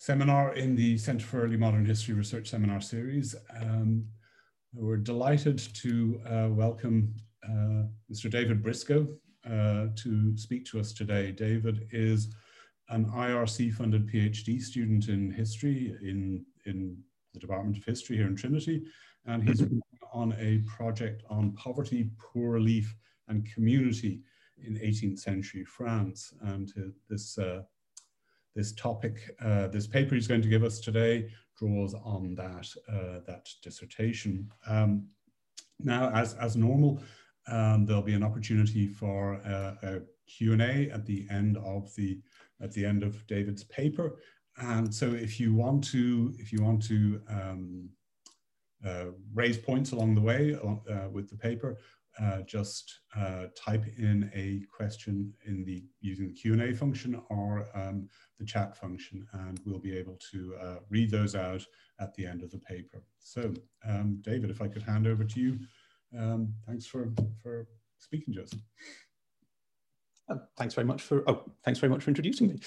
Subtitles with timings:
[0.00, 3.34] seminar in the Centre for Early Modern History Research Seminar Series.
[3.60, 4.06] Um,
[4.72, 7.14] we're delighted to uh, welcome
[7.46, 8.30] uh, Mr.
[8.30, 9.06] David Briscoe
[9.44, 11.32] uh, to speak to us today.
[11.32, 12.34] David is
[12.88, 16.96] an IRC funded PhD student in history in, in
[17.34, 18.82] the Department of History here in Trinity,
[19.26, 19.82] and he's working
[20.14, 22.96] on a project on poverty, poor relief,
[23.28, 24.22] and community
[24.66, 26.32] in 18th century France.
[26.40, 27.60] And uh, this, uh,
[28.54, 33.20] this topic, uh, this paper he's going to give us today draws on that, uh,
[33.26, 34.50] that dissertation.
[34.66, 35.06] Um,
[35.78, 37.02] now, as, as normal,
[37.48, 42.20] um, there'll be an opportunity for uh, a Q&A at the end of the,
[42.62, 44.20] at the end of David's paper.
[44.56, 47.88] And so if you want to, if you want to um,
[48.84, 51.78] uh, raise points along the way along, with the paper,
[52.22, 58.08] uh, just uh, type in a question in the using the Q&A function or um,
[58.38, 61.64] the chat function and we'll be able to uh, read those out
[61.98, 63.02] at the end of the paper.
[63.18, 63.52] So
[63.88, 65.58] um, David, if I could hand over to you.
[66.18, 67.12] Um, thanks for,
[67.42, 67.66] for
[67.98, 68.46] speaking to.
[70.28, 72.60] Uh, thanks very much for, oh, thanks very much for introducing me.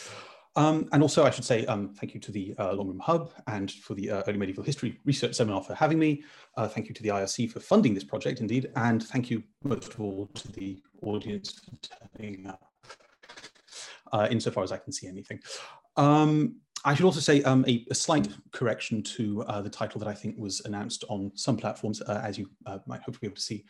[0.56, 3.72] Um, and also, I should say um, thank you to the uh, Longroom Hub and
[3.72, 6.24] for the uh, Early Medieval History Research Seminar for having me.
[6.58, 8.72] Uh, thank you to the IRC for funding this project, indeed.
[8.76, 12.62] And thank you most of all to the audience for turning up,
[14.12, 15.40] uh, insofar as I can see anything.
[15.98, 20.08] Um, I should also say um, a, a, slight correction to uh, the title that
[20.08, 22.50] I think was announced on some platforms, uh, as you
[22.86, 23.64] might hopefully be able to see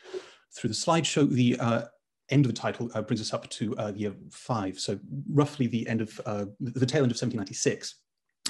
[0.51, 1.29] through the slideshow.
[1.29, 1.87] The
[2.33, 4.99] end of the title uh, brings us up to uh, year five, so
[5.29, 7.95] roughly the end of uh, the tail end of 1796.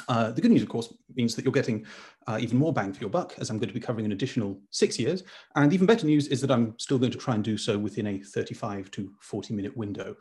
[0.07, 1.85] Uh, the good news, of course, means that you're getting
[2.27, 4.59] uh, even more bang for your buck, as I'm going to be covering an additional
[4.71, 5.23] six years.
[5.55, 8.07] And even better news is that I'm still going to try and do so within
[8.07, 10.15] a 35 to 40 minute window.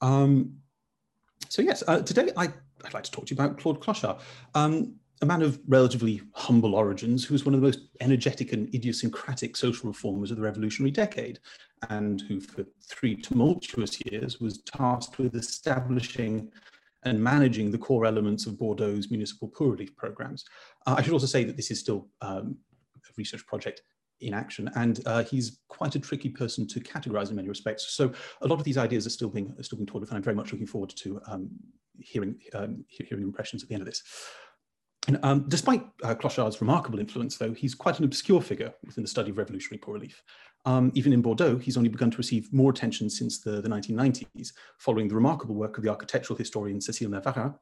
[0.00, 0.56] Um,
[1.48, 2.48] so yes, uh, today I,
[2.82, 4.20] would like to talk to you about Claude Clochard.
[4.54, 8.72] Um, a man of relatively humble origins who was one of the most energetic and
[8.74, 11.40] idiosyncratic social reformers of the revolutionary decade,
[11.90, 16.50] and who for three tumultuous years was tasked with establishing
[17.04, 20.44] and managing the core elements of Bordeaux's municipal poor relief programs.
[20.86, 22.56] Uh, I should also say that this is still um,
[22.96, 23.82] a research project
[24.20, 27.94] in action, and uh, he's quite a tricky person to categorize in many respects.
[27.94, 28.12] So
[28.42, 30.36] a lot of these ideas are still being are still being taught, and I'm very
[30.36, 31.50] much looking forward to um,
[32.00, 34.02] hearing um, hearing impressions at the end of this.
[35.08, 39.08] And, um, despite uh, Clochard's remarkable influence, though, he's quite an obscure figure within the
[39.08, 40.22] study of revolutionary poor relief.
[40.66, 44.52] Um, even in Bordeaux, he's only begun to receive more attention since the, the 1990s,
[44.76, 47.54] following the remarkable work of the architectural historian Cécile Navarin,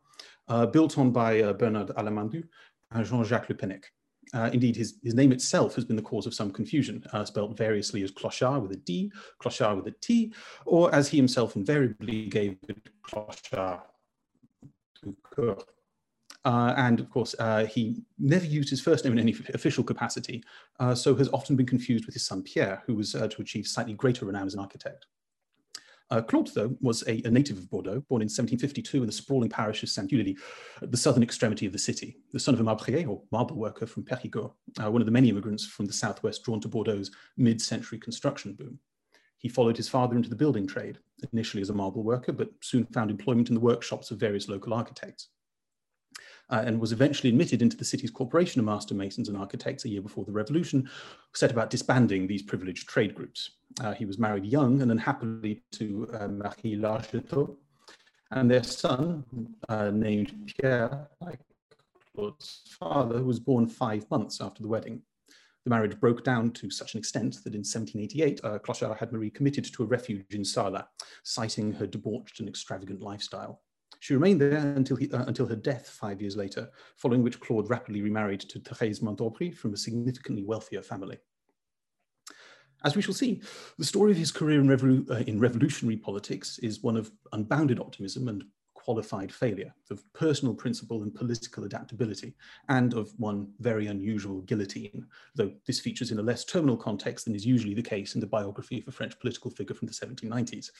[0.48, 2.42] uh, built on by uh, Bernard Alamandu
[2.90, 3.56] and Jean-Jacques Le.
[4.34, 7.56] Uh, indeed, his, his name itself has been the cause of some confusion, uh, spelled
[7.56, 10.32] variously as Clochard with a D, Clochart with a T,
[10.64, 13.82] or as he himself invariably gave it, Clochar
[16.46, 20.44] uh, and of course, uh, he never used his first name in any official capacity,
[20.78, 23.66] uh, so has often been confused with his son Pierre, who was uh, to achieve
[23.66, 25.06] slightly greater renown as an architect.
[26.08, 29.50] Uh, Claude, though, was a, a, native of Bordeaux, born in 1752 in the sprawling
[29.50, 30.38] parish of Sainte-Eulalie,
[30.80, 33.84] at the southern extremity of the city, the son of a marbrier, or marble worker
[33.84, 37.98] from Périgord, uh, one of the many immigrants from the southwest drawn to Bordeaux's mid-century
[37.98, 38.78] construction boom.
[39.38, 40.98] He followed his father into the building trade,
[41.32, 44.74] initially as a marble worker, but soon found employment in the workshops of various local
[44.74, 45.30] architects
[46.50, 49.88] uh, and was eventually admitted into the city's corporation of master masons and architects a
[49.88, 50.88] year before the revolution,
[51.34, 53.50] set about disbanding these privileged trade groups.
[53.80, 57.56] Uh, he was married young and unhappily to uh, Marie Larcheteau,
[58.30, 59.24] and their son,
[59.68, 61.40] uh, named Pierre, like
[62.14, 65.02] Claude's father, was born five months after the wedding.
[65.64, 69.30] The marriage broke down to such an extent that in 1788, uh, Clochard had Marie
[69.30, 70.86] committed to a refuge in Sarlat,
[71.24, 73.62] citing her debauched and extravagant lifestyle.
[74.00, 77.70] She remained there until, he, uh, until her death five years later, following which Claude
[77.70, 81.18] rapidly remarried to Thérèse Montaubry from a significantly wealthier family.
[82.84, 83.42] As we shall see,
[83.78, 87.80] the story of his career in, revolu uh, in revolutionary politics is one of unbounded
[87.80, 88.44] optimism and
[88.86, 92.36] qualified failure, of personal principle and political adaptability,
[92.68, 95.04] and of one very unusual guillotine,
[95.34, 98.26] though this features in a less terminal context than is usually the case in the
[98.28, 100.70] biography of a French political figure from the 1790s.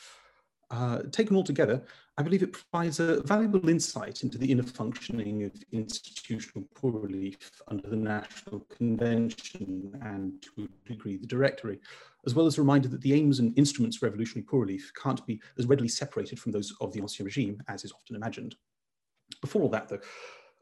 [0.71, 1.81] Uh, taken all together,
[2.19, 7.37] I believe it provides a valuable insight into the inner functioning of institutional poor relief
[7.69, 11.79] under the National Convention and to a degree the Directory,
[12.27, 15.25] as well as a reminder that the aims and instruments of revolutionary poor relief can't
[15.25, 18.57] be as readily separated from those of the Ancien Regime as is often imagined.
[19.41, 20.01] Before all that though,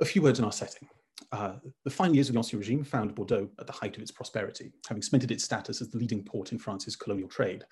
[0.01, 0.87] a few words on our setting.
[1.33, 1.55] Uh,
[1.85, 4.73] the final years of the Ancien Regime found Bordeaux at the height of its prosperity,
[4.87, 7.65] having cemented its status as the leading port in France's colonial trade.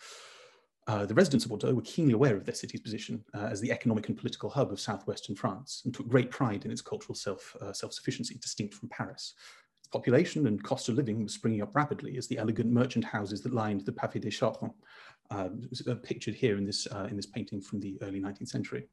[0.88, 3.70] Uh, the residents of Bordeaux were keenly aware of their city's position uh, as the
[3.70, 7.56] economic and political hub of southwestern France and took great pride in its cultural self,
[7.60, 9.34] uh, self-sufficiency distinct from Paris.
[9.78, 13.42] Its population and cost of living was springing up rapidly as the elegant merchant houses
[13.42, 14.74] that lined the Pavé des Chartrons,
[15.30, 15.50] uh,
[15.88, 18.88] uh, pictured here in this, uh, in this painting from the early 19th century.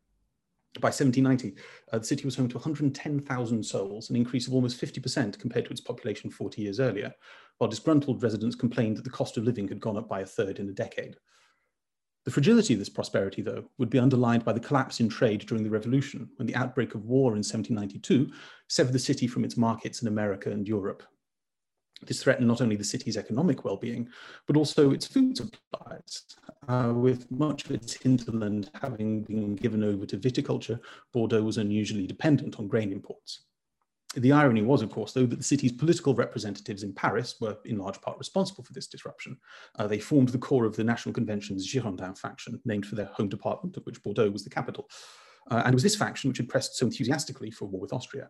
[0.79, 1.55] By 1790,
[1.91, 5.81] the city was home to 110,000 souls, an increase of almost 50% compared to its
[5.81, 7.11] population 40 years earlier,
[7.57, 10.59] while disgruntled residents complained that the cost of living had gone up by a third
[10.59, 11.15] in a decade.
[12.25, 15.63] The fragility of this prosperity, though, would be underlined by the collapse in trade during
[15.63, 18.31] the Revolution, when the outbreak of war in 1792
[18.67, 21.03] severed the city from its markets in America and Europe.
[22.05, 24.09] This threatened not only the city's economic well-being,
[24.47, 26.23] but also its food supplies,
[26.67, 30.79] uh, with much of its hinterland having been given over to viticulture,
[31.11, 33.41] Bordeaux was unusually dependent on grain imports.
[34.15, 37.77] The irony was, of course, though, that the city's political representatives in Paris were in
[37.77, 39.37] large part responsible for this disruption.
[39.77, 43.29] Uh, they formed the core of the National Convention's Girondin faction, named for their home
[43.29, 44.89] department, of which Bordeaux was the capital.
[45.51, 48.29] Uh, and it was this faction which had pressed so enthusiastically for war with Austria.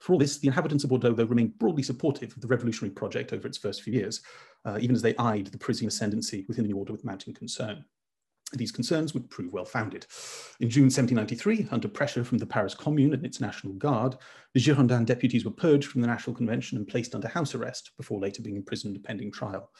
[0.00, 3.32] For all this, the inhabitants of Bordeaux, though, remained broadly supportive of the revolutionary project
[3.32, 4.22] over its first few years,
[4.64, 7.84] uh, even as they eyed the Parisian ascendancy within the order with mounting concern.
[8.52, 10.06] These concerns would prove well founded.
[10.58, 14.16] In June 1793, under pressure from the Paris Commune and its National Guard,
[14.54, 18.20] the Girondin deputies were purged from the National Convention and placed under house arrest before
[18.20, 19.70] later being imprisoned pending trial.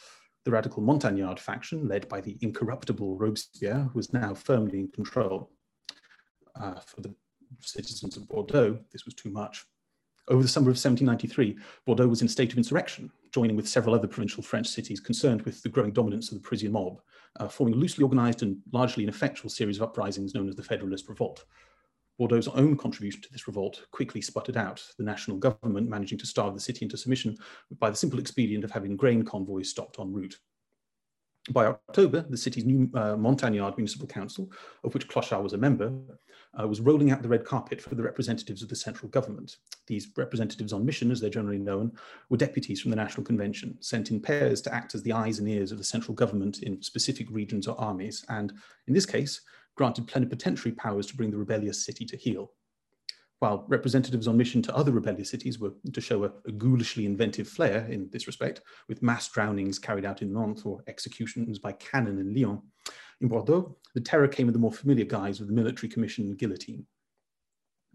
[0.44, 5.50] The radical Montagnard faction, led by the incorruptible Robespierre, was now firmly in control.
[6.54, 7.14] Uh, for the
[7.60, 9.66] citizens of Bordeaux, this was too much.
[10.30, 13.96] Over the summer of 1793, Bordeaux was in a state of insurrection, joining with several
[13.96, 17.00] other provincial French cities concerned with the growing dominance of the Parisian mob,
[17.40, 21.08] uh, forming a loosely organized and largely ineffectual series of uprisings known as the Federalist
[21.08, 21.44] Revolt.
[22.20, 26.54] Bordeaux's own contribution to this revolt quickly sputtered out, the national government managing to starve
[26.54, 27.36] the city into submission
[27.80, 30.38] by the simple expedient of having grain convoys stopped en route.
[31.48, 34.50] By October, the city's new uh, Montagnard Municipal Council,
[34.84, 35.90] of which Clochard was a member,
[36.60, 39.56] uh, was rolling out the red carpet for the representatives of the central government.
[39.86, 41.92] These representatives on mission, as they're generally known,
[42.28, 45.48] were deputies from the National Convention, sent in pairs to act as the eyes and
[45.48, 48.52] ears of the central government in specific regions or armies, and
[48.86, 49.40] in this case,
[49.76, 52.52] granted plenipotentiary powers to bring the rebellious city to heel
[53.40, 57.48] while representatives on mission to other rebellious cities were to show a, a, ghoulishly inventive
[57.48, 62.18] flair in this respect, with mass drownings carried out in Nantes or executions by cannon
[62.18, 62.60] in Lyon.
[63.22, 66.86] In Bordeaux, the terror came in the more familiar guise of the military commission guillotine.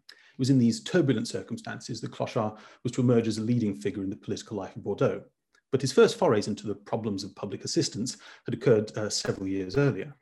[0.09, 4.03] It was in these turbulent circumstances that Clochard was to emerge as a leading figure
[4.03, 5.23] in the political life of Bordeaux.
[5.71, 9.77] But his first forays into the problems of public assistance had occurred uh, several years
[9.77, 10.15] earlier.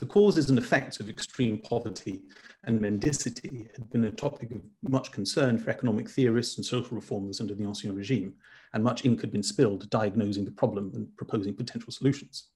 [0.00, 2.22] The causes and effects of extreme poverty
[2.64, 7.38] and mendicity had been a topic of much concern for economic theorists and social reformers
[7.38, 8.32] under the Ancien regime,
[8.72, 12.46] and much ink had been spilled diagnosing the problem and proposing potential solutions.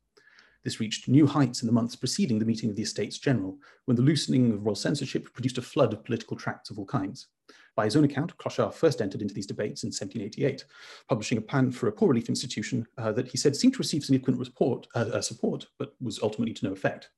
[0.62, 3.98] This reached new heights in the months preceding the meeting of the Estates General, when
[3.98, 7.26] the loosening of royal censorship produced a flood of political tracts of all kinds.
[7.76, 10.64] By his own account, Clochard first entered into these debates in 1788,
[11.10, 14.02] publishing a plan for a poor relief institution uh, that he said seemed to receive
[14.02, 17.10] significant report, uh, uh, support, but was ultimately to no effect.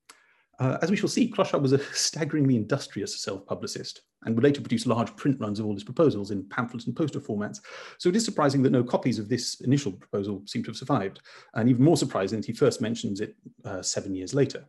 [0.59, 4.87] Uh, as we shall see, Clochard was a staggeringly industrious self-publicist and would later produce
[4.87, 7.61] large print runs of all his proposals in pamphlet and poster formats.
[7.99, 11.21] So it is surprising that no copies of this initial proposal seem to have survived,
[11.55, 14.65] and even more surprising that he first mentions it uh, seven years later.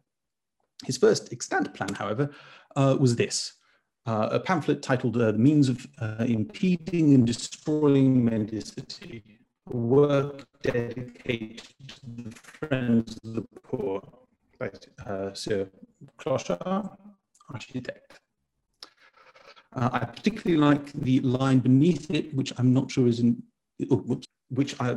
[0.85, 2.29] His first extant plan, however,
[2.75, 3.53] uh, was this,
[4.05, 9.23] uh, a pamphlet titled uh, The Means of uh, Impeding and Destroying Mendicity,
[9.69, 14.01] work dedicated to the friends of the poor
[15.33, 15.69] Sir
[16.17, 16.97] Clochard,
[17.49, 18.19] architect.
[19.73, 23.41] Uh, I particularly like the line beneath it, which I'm not sure is in,
[23.91, 24.91] oh, whoops, which I,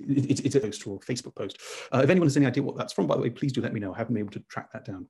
[0.00, 1.58] it, it's a post or a Facebook post.
[1.92, 3.72] Uh, if anyone has any idea what that's from, by the way, please do let
[3.72, 3.94] me know.
[3.94, 5.06] I haven't been able to track that down.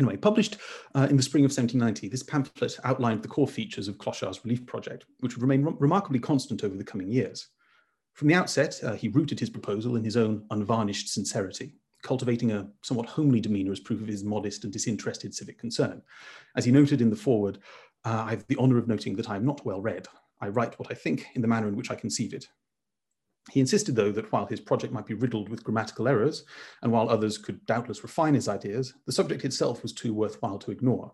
[0.00, 0.56] Anyway, published
[0.94, 4.64] uh, in the spring of 1790, this pamphlet outlined the core features of Clochard's relief
[4.66, 7.48] project, which would remain re remarkably constant over the coming years.
[8.14, 12.68] From the outset, uh, he rooted his proposal in his own unvarnished sincerity cultivating a
[12.82, 16.00] somewhat homely demeanor as proof of his modest and disinterested civic concern.
[16.54, 17.58] As he noted in the foreword,
[18.04, 20.06] uh, I have the honor of noting that I am not well read.
[20.40, 22.46] I write what I think in the manner in which I conceive it.
[23.50, 26.44] He insisted, though, that while his project might be riddled with grammatical errors,
[26.82, 30.70] and while others could doubtless refine his ideas, the subject itself was too worthwhile to
[30.70, 31.12] ignore.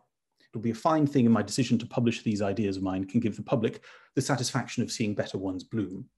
[0.53, 3.21] It'll be a fine thing in my decision to publish these ideas of mine can
[3.21, 3.83] give the public
[4.15, 6.09] the satisfaction of seeing better ones bloom.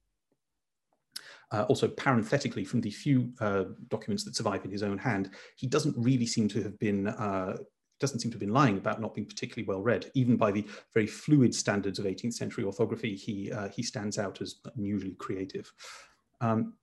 [1.53, 5.67] Uh, also, parenthetically, from the few uh, documents that survive in his own hand, he
[5.67, 7.57] doesn't really seem to have been uh,
[8.01, 10.11] doesn't seem to have been lying about not being particularly well read.
[10.15, 14.41] Even by the very fluid standards of 18th century orthography, he uh, he stands out
[14.41, 15.71] as unusually creative.
[16.41, 16.75] Um,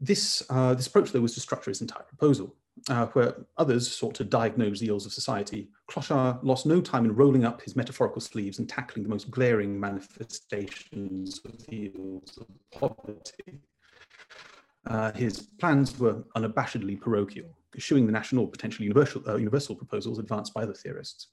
[0.00, 2.56] this uh, this approach, though, was to structure his entire proposal
[2.88, 7.14] uh, where others sought to diagnose the ills of society, Clochard lost no time in
[7.14, 12.46] rolling up his metaphorical sleeves and tackling the most glaring manifestations of the ills of
[12.78, 13.60] poverty.
[14.86, 20.54] Uh, his plans were unabashedly parochial, eschewing the national, potentially universal, uh, universal proposals advanced
[20.54, 21.28] by the theorists.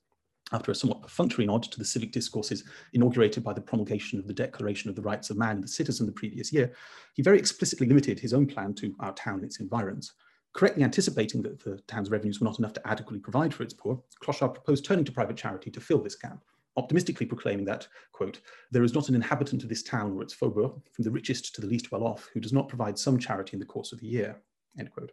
[0.54, 2.63] After a somewhat perfunctory nod to the civic discourses
[2.94, 6.06] inaugurated by the promulgation of the Declaration of the Rights of Man and the Citizen
[6.06, 6.74] the previous year,
[7.16, 10.13] he very explicitly limited his own plan to our town and its environs.
[10.58, 14.02] Correctly anticipating that the town's revenues were not enough to adequately provide for its poor,
[14.24, 16.44] Clochard proposed turning to private charity to fill this gap,
[16.78, 20.82] optimistically proclaiming that, quote, there is not an inhabitant of this town or its faubourg,
[20.92, 23.60] from the richest to the least well off, who does not provide some charity in
[23.60, 24.42] the course of the year,
[24.80, 25.12] end quote.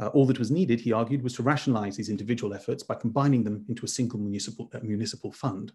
[0.00, 3.44] Uh, all that was needed, he argued, was to rationalize these individual efforts by combining
[3.44, 5.70] them into a single municipal, uh, municipal fund.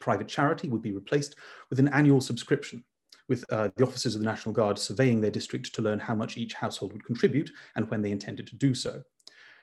[0.00, 1.36] Private charity would be replaced
[1.70, 2.84] with an annual subscription,
[3.28, 6.36] with uh, the officers of the National Guard surveying their district to learn how much
[6.36, 9.02] each household would contribute and when they intended to do so.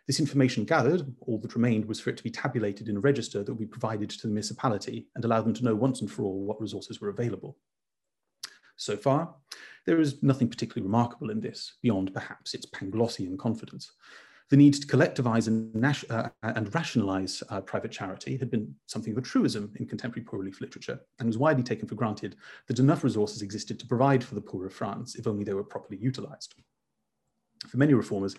[0.08, 3.42] This information gathered, all that remained was for it to be tabulated in a register
[3.42, 6.24] that would be provided to the municipality and allow them to know once and for
[6.24, 7.58] all what resources were available.
[8.76, 9.34] So far,
[9.86, 13.92] there is nothing particularly remarkable in this, beyond perhaps its Panglossian confidence.
[14.54, 19.18] The need to collectivize and, uh, and rationalize uh, private charity had been something of
[19.18, 22.36] a truism in contemporary poor relief literature and was widely taken for granted
[22.68, 25.64] that enough resources existed to provide for the poor of France if only they were
[25.64, 26.54] properly utilized.
[27.68, 28.36] For many reformers,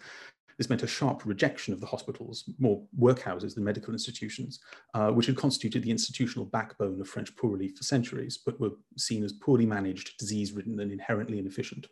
[0.57, 4.61] this meant a sharp rejection of the hospitals, more workhouses than medical institutions,
[4.95, 8.71] uh, which had constituted the institutional backbone of French poor relief for centuries, but were
[8.97, 11.89] seen as poorly managed, disease-ridden, and inherently inefficient.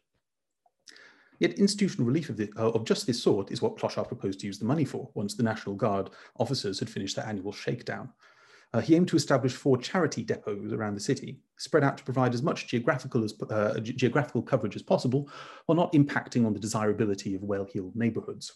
[1.42, 4.46] Yet institutional relief of, the, uh, of, just this sort is what Clochard proposed to
[4.46, 8.10] use the money for once the National Guard officers had finished their annual shakedown.
[8.72, 12.32] Uh, he aimed to establish four charity depots around the city, spread out to provide
[12.32, 15.28] as much geographical, as, uh, geographical coverage as possible,
[15.66, 18.52] while not impacting on the desirability of well-heeled neighborhoods.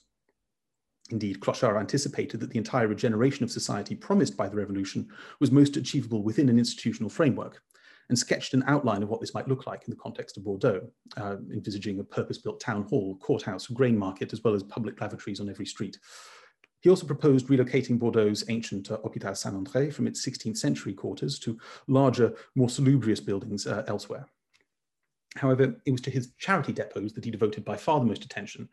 [1.11, 5.09] Indeed, Clochard anticipated that the entire regeneration of society promised by the revolution
[5.41, 7.63] was most achievable within an institutional framework,
[8.09, 10.89] and sketched an outline of what this might look like in the context of Bordeaux,
[11.17, 15.49] uh, envisaging a purpose-built town hall, courthouse, grain market, as well as public lavatories on
[15.49, 15.99] every street.
[16.81, 21.59] He also proposed relocating Bordeaux's ancient uh, Hôpital Saint-André from its 16th century quarters to
[21.89, 24.27] larger, more salubrious buildings uh, elsewhere.
[25.37, 28.69] However, it was to his charity depots that he devoted by far the most attention,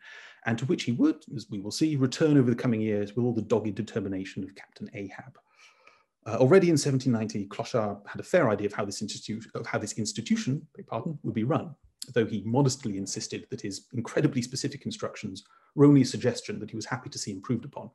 [0.46, 3.24] and to which he would, as we will see, return over the coming years with
[3.24, 5.38] all the dogged determination of Captain Ahab.
[6.26, 9.02] Uh, already in 1790, Clochard had a fair idea of how this,
[9.54, 11.74] of how this institution pardon, would be run,
[12.14, 16.76] though he modestly insisted that his incredibly specific instructions were only a suggestion that he
[16.76, 17.90] was happy to see improved upon.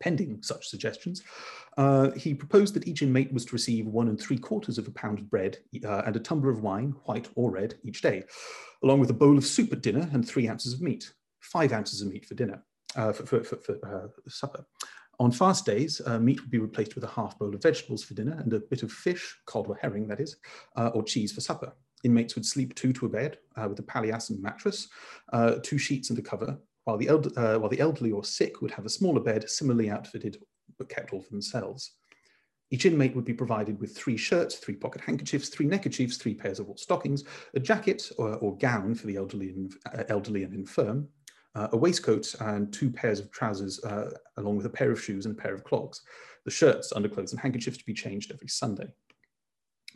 [0.00, 1.24] Pending such suggestions,
[1.76, 4.92] uh, he proposed that each inmate was to receive one and three quarters of a
[4.92, 8.22] pound of bread uh, and a tumbler of wine, white or red, each day,
[8.84, 12.00] along with a bowl of soup at dinner and three ounces of meat, five ounces
[12.00, 12.62] of meat for dinner,
[12.94, 14.64] uh, for, for, for, for uh, supper.
[15.20, 18.14] On fast days, uh, meat would be replaced with a half bowl of vegetables for
[18.14, 20.36] dinner and a bit of fish, cod or herring that is,
[20.76, 21.72] uh, or cheese for supper.
[22.04, 24.88] Inmates would sleep two to a bed uh, with a palliasse and mattress,
[25.32, 28.70] uh, two sheets and a cover, while the, uh, while the elderly or sick would
[28.70, 30.38] have a smaller bed, similarly outfitted,
[30.78, 31.94] but kept all for themselves.
[32.70, 36.60] Each inmate would be provided with three shirts, three pocket handkerchiefs, three neckerchiefs, three pairs
[36.60, 40.54] of wool stockings, a jacket or, or gown for the elderly and, uh, elderly and
[40.54, 41.17] infirm, uh,
[41.72, 45.36] a waistcoat and two pairs of trousers, uh, along with a pair of shoes and
[45.36, 46.02] a pair of clogs.
[46.44, 48.88] The shirts, underclothes, and handkerchiefs to be changed every Sunday.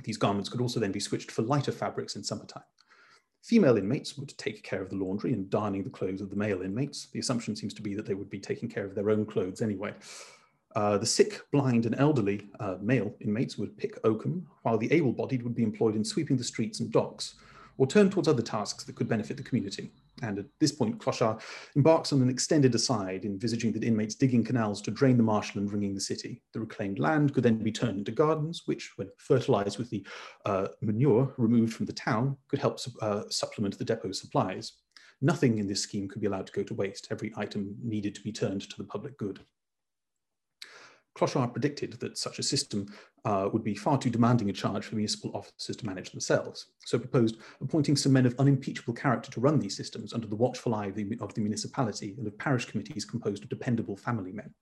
[0.05, 2.65] These garments could also then be switched for lighter fabrics in summertime.
[3.43, 6.63] Female inmates would take care of the laundry and darning the clothes of the male
[6.63, 7.09] inmates.
[7.13, 9.61] The assumption seems to be that they would be taking care of their own clothes
[9.61, 9.95] anyway.
[10.75, 15.43] Uh, the sick, blind, and elderly uh, male inmates would pick oakum, while the able-bodied
[15.43, 17.35] would be employed in sweeping the streets and docks,
[17.79, 19.91] or turn towards other tasks that could benefit the community.
[20.23, 21.43] And at this point, Clochard
[21.77, 25.95] embarks on an extended aside, envisaging that inmates digging canals to drain the marshland ringing
[25.95, 26.43] the city.
[26.55, 30.07] The reclaimed land could then be turned into gardens, which, when fertilized with the
[30.47, 34.73] uh, manure removed from the town, could help uh, supplement the depot supplies.
[35.21, 37.09] Nothing in this scheme could be allowed to go to waste.
[37.11, 39.41] Every item needed to be turned to the public good.
[41.15, 42.87] Clochard predicted that such a system
[43.25, 46.99] uh, would be far too demanding a charge for municipal officers to manage themselves, so
[46.99, 50.87] proposed appointing some men of unimpeachable character to run these systems under the watchful eye
[50.87, 54.53] of the, of the municipality and of parish committees composed of dependable family men.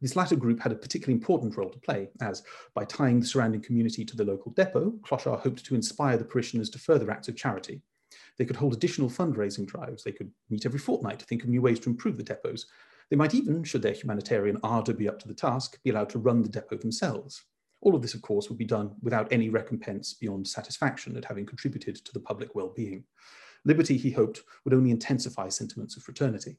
[0.00, 2.42] This latter group had a particularly important role to play, as
[2.74, 6.70] by tying the surrounding community to the local depot, Clochard hoped to inspire the parishioners
[6.70, 7.82] to further acts of charity.
[8.38, 11.60] They could hold additional fundraising drives, they could meet every fortnight to think of new
[11.60, 12.66] ways to improve the depots.
[13.10, 16.18] They might even, should their humanitarian ardour be up to the task, be allowed to
[16.18, 17.42] run the depot themselves.
[17.82, 21.46] All of this, of course, would be done without any recompense beyond satisfaction at having
[21.46, 23.04] contributed to the public well-being.
[23.64, 26.58] Liberty, he hoped, would only intensify sentiments of fraternity.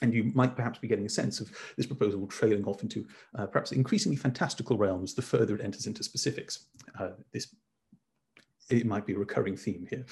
[0.00, 3.46] And you might perhaps be getting a sense of this proposal trailing off into uh,
[3.46, 6.66] perhaps increasingly fantastical realms the further it enters into specifics.
[6.98, 7.48] Uh, this
[8.70, 10.04] it might be a recurring theme here.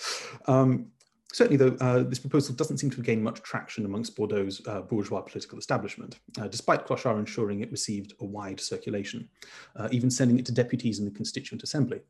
[0.46, 0.86] Um,
[1.32, 4.82] certainly, though, uh, this proposal doesn't seem to have gained much traction amongst Bordeaux's uh,
[4.82, 9.28] bourgeois political establishment, uh, despite Clochard ensuring it received a wide circulation,
[9.76, 12.00] uh, even sending it to deputies in the Constituent Assembly.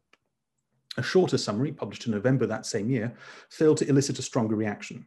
[0.98, 3.14] A shorter summary, published in November that same year,
[3.50, 5.06] failed to elicit a stronger reaction.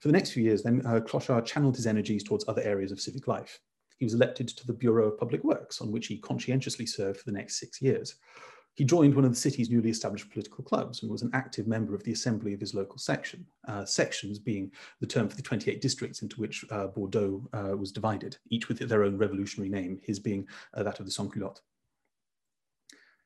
[0.00, 3.00] For the next few years, then, uh, Clochard channeled his energies towards other areas of
[3.00, 3.60] civic life.
[3.98, 7.24] He was elected to the Bureau of Public Works, on which he conscientiously served for
[7.24, 8.16] the next six years.
[8.74, 11.94] He joined one of the city's newly established political clubs and was an active member
[11.94, 15.80] of the assembly of his local section, uh, sections being the term for the 28
[15.80, 20.18] districts into which uh, Bordeaux uh, was divided, each with their own revolutionary name, his
[20.18, 21.62] being uh, that of the Sans-Culottes.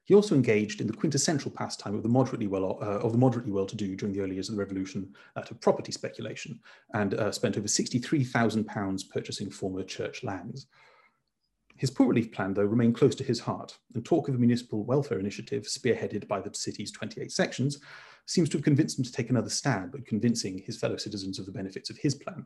[0.05, 3.53] He also engaged in the quintessential pastime of the moderately well uh, of the moderately
[3.53, 6.61] well-to-do during the early years of the revolution, that of property speculation,
[6.95, 10.67] and uh, spent over 63,000 pounds purchasing former church lands.
[11.79, 14.85] His poor relief plan, though, remained close to his heart, and talk of a municipal
[14.85, 17.79] welfare initiative spearheaded by the city's 28 sections
[18.27, 21.47] seems to have convinced him to take another stab at convincing his fellow citizens of
[21.47, 22.45] the benefits of his plan.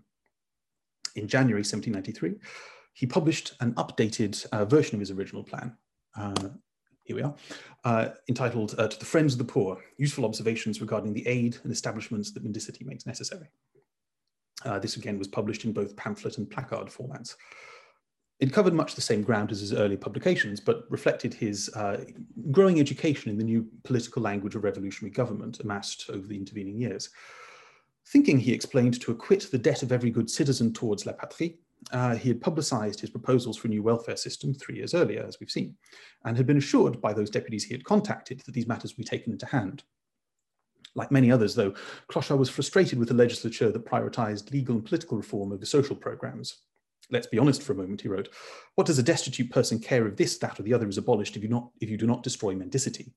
[1.16, 2.34] In January 1793,
[2.92, 5.76] he published an updated uh, version of his original plan,
[6.16, 6.50] uh,
[7.04, 7.34] here we are,
[7.84, 11.72] uh, entitled uh, To the Friends of the Poor, Useful Observations Regarding the Aid and
[11.72, 13.48] Establishments that Mendicity Makes Necessary.
[14.64, 17.34] Uh, this again was published in both pamphlet and placard formats.
[18.40, 22.04] It covered much the same ground as his early publications, but reflected his uh,
[22.50, 27.10] growing education in the new political language of revolutionary government amassed over the intervening years.
[28.06, 31.60] Thinking, he explained, to acquit the debt of every good citizen towards la patrie,
[31.92, 35.38] uh, he had publicized his proposals for a new welfare system three years earlier, as
[35.40, 35.76] we've seen,
[36.24, 39.08] and had been assured by those deputies he had contacted that these matters would be
[39.08, 39.82] taken into hand.
[40.94, 41.74] Like many others, though,
[42.08, 46.58] Clochard was frustrated with a legislature that prioritized legal and political reform over social programs.
[47.12, 48.30] Let's be honest for a moment, he wrote.
[48.74, 51.42] What does a destitute person care if this, that, or the other is abolished if
[51.42, 53.12] you, not, if you do not destroy mendicity?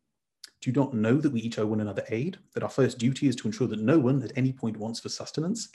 [0.61, 3.27] Do you not know that we each owe one another aid, that our first duty
[3.27, 5.69] is to ensure that no one at any point wants for sustenance?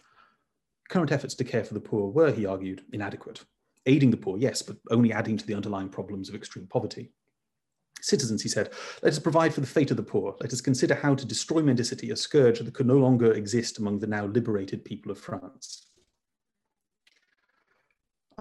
[0.91, 3.45] Current efforts to care for the poor were, he argued, inadequate.
[3.87, 7.13] Aiding the poor, yes, but only adding to the underlying problems of extreme poverty.
[8.03, 8.71] Citizens, he said,
[9.03, 10.37] let us provide for the fate of the poor.
[10.41, 13.99] Let us consider how to destroy mendicity, a scourge that could no longer exist among
[13.99, 15.90] the now liberated people of France.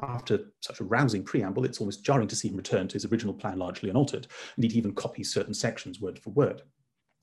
[0.01, 3.33] After such a rousing preamble, it's almost jarring to see him return to his original
[3.33, 4.27] plan largely unaltered.
[4.57, 6.61] Indeed, he even copies certain sections word for word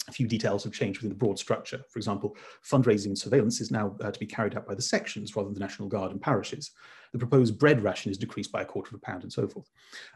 [0.08, 1.82] a few details have changed within the broad structure.
[1.90, 5.34] For example, fundraising and surveillance is now uh, to be carried out by the sections
[5.34, 6.72] rather than the National Guard and parishes.
[7.12, 9.68] The proposed bread ration is decreased by a quarter of a pound and so forth.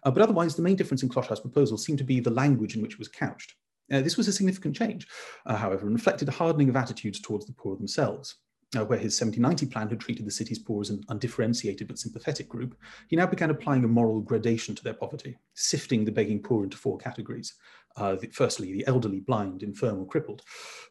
[0.04, 2.82] Uh, but otherwise, the main difference in Clochard's proposal seemed to be the language in
[2.82, 3.54] which it was couched.
[3.92, 5.08] Uh, this was a significant change,
[5.46, 8.36] uh, however, and reflected a hardening of attitudes towards the poor themselves.
[8.76, 12.48] Uh, where his 1790 plan had treated the city's poor as an undifferentiated but sympathetic
[12.48, 12.76] group,
[13.08, 16.76] he now began applying a moral gradation to their poverty, sifting the begging poor into
[16.76, 17.54] four categories.
[17.96, 20.42] Uh, the, firstly, the elderly, blind, infirm, or crippled.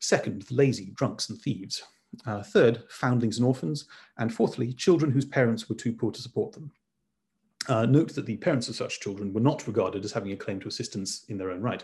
[0.02, 1.82] Second, the lazy, drunks, and thieves.
[2.26, 3.86] Uh, third, foundlings and orphans.
[4.18, 6.72] And fourthly, children whose parents were too poor to support them.
[7.68, 10.60] Uh, note that the parents of such children were not regarded as having a claim
[10.60, 11.84] to assistance in their own right.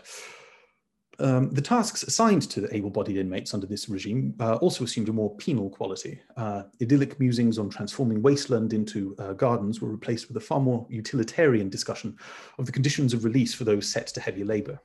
[1.18, 5.12] Um, the tasks assigned to the able-bodied inmates under this regime uh, also assumed a
[5.12, 6.20] more penal quality.
[6.36, 10.86] Uh, idyllic musings on transforming wasteland into uh, gardens were replaced with a far more
[10.90, 12.16] utilitarian discussion
[12.58, 14.78] of the conditions of release for those set to heavy labour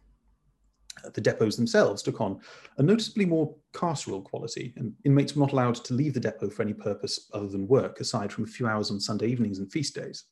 [1.14, 2.40] the depots themselves took on
[2.78, 6.62] a noticeably more carceral quality, and inmates were not allowed to leave the depot for
[6.62, 9.96] any purpose other than work, aside from a few hours on Sunday evenings and feast
[9.96, 10.26] days.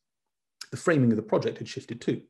[0.72, 2.22] The framing of the project had shifted too.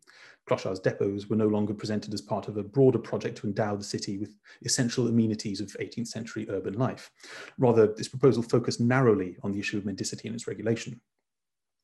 [0.48, 3.84] Clochard's depots were no longer presented as part of a broader project to endow the
[3.84, 7.12] city with essential amenities of 18th century urban life.
[7.58, 11.00] Rather, this proposal focused narrowly on the issue of mendicity and its regulation.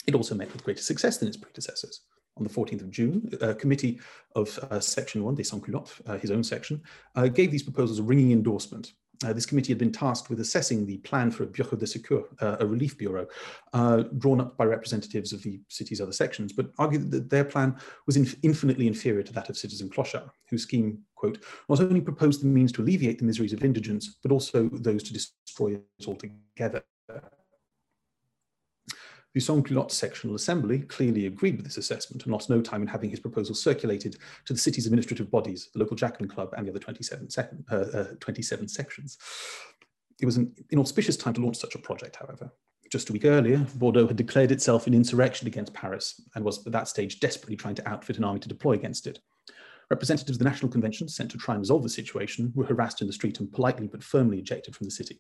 [0.08, 2.02] It also met with greater success than its predecessors
[2.38, 4.00] on the 14th of June, a committee
[4.36, 6.82] of uh, Section 1, des Sans-Culottes, uh, his own section,
[7.16, 10.86] uh, gave these proposals a ringing endorsement, Uh, this committee had been tasked with assessing
[10.86, 13.26] the plan for a Bureau de Secours, uh, a relief bureau,
[13.74, 17.76] uh, drawn up by representatives of the city's other sections, but argued that their plan
[18.06, 22.42] was inf infinitely inferior to that of citizen Clochard, whose scheme, quote, not only proposed
[22.42, 26.84] the means to alleviate the miseries of indigence, but also those to destroy it altogether.
[29.36, 33.10] The Sans-Culotte Sectional Assembly clearly agreed with this assessment and lost no time in having
[33.10, 36.80] his proposal circulated to the city's administrative bodies, the local Jacobin Club and the other
[36.80, 39.18] 27, second, uh, uh, 27 sections.
[40.22, 42.50] It was an inauspicious time to launch such a project, however.
[42.90, 46.72] Just a week earlier, Bordeaux had declared itself in insurrection against Paris and was at
[46.72, 49.20] that stage desperately trying to outfit an army to deploy against it.
[49.90, 53.08] Representatives of the National Convention sent to try and resolve the situation were harassed in
[53.08, 55.20] the street and politely but firmly ejected from the city.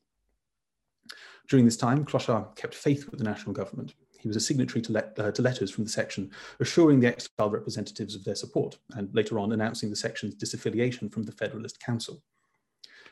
[1.49, 3.93] During this time, Clochard kept faith with the national government.
[4.25, 7.53] He was a signatory to, let, uh, to, letters from the section assuring the exiled
[7.53, 12.23] representatives of their support, and later on announcing the section's disaffiliation from the Federalist Council.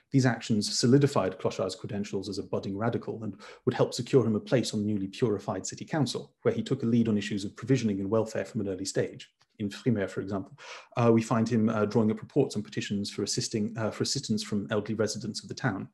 [0.09, 4.39] These actions solidified Clochard's credentials as a budding radical and would help secure him a
[4.39, 7.55] place on the newly purified city council, where he took a lead on issues of
[7.55, 9.29] provisioning and welfare from an early stage.
[9.59, 10.57] In Frimaire, for example,
[10.97, 14.41] uh, we find him uh, drawing up reports on petitions for, assisting, uh, for assistance
[14.41, 15.89] from elderly residents of the town.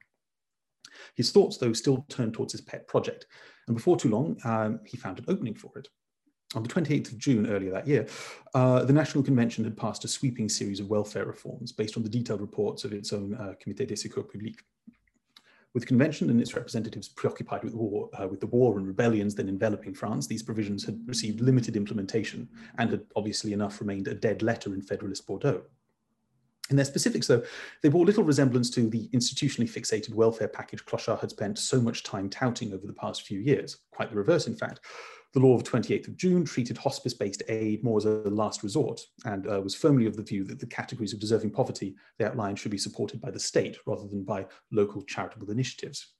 [1.15, 3.25] His thoughts, though, still turned towards his pet project,
[3.69, 5.88] and before too long, um, he found an opening for it.
[6.55, 8.08] On the 28th of June earlier that year,
[8.55, 12.10] uh, the National Convention had passed a sweeping series of welfare reforms based on the
[12.10, 14.63] detailed reports of its own uh, Comité des Secours Publics.
[15.75, 19.36] With the convention and its representatives preoccupied with, war, uh, with the war and rebellions
[19.36, 24.15] then enveloping France, these provisions had received limited implementation and had obviously enough remained a
[24.15, 25.62] dead letter in Federalist Bordeaux.
[26.69, 27.43] In their specifics, though,
[27.82, 32.03] they bore little resemblance to the institutionally fixated welfare package Clochard had spent so much
[32.03, 33.77] time touting over the past few years.
[33.91, 34.82] Quite the reverse, in fact.
[35.34, 39.47] The law of 28th of June treated hospice-based aid more as a last resort and
[39.47, 42.71] uh, was firmly of the view that the categories of deserving poverty they outlined should
[42.71, 46.13] be supported by the state rather than by local charitable initiatives.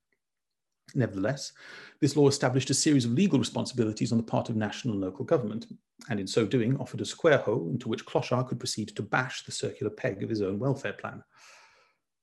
[0.96, 1.52] Nevertheless,
[2.00, 5.26] this law established a series of legal responsibilities on the part of national and local
[5.26, 5.68] government,
[6.10, 9.44] and in so doing offered a square hole into which Clochard could proceed to bash
[9.44, 11.24] the circular peg of his own welfare plan.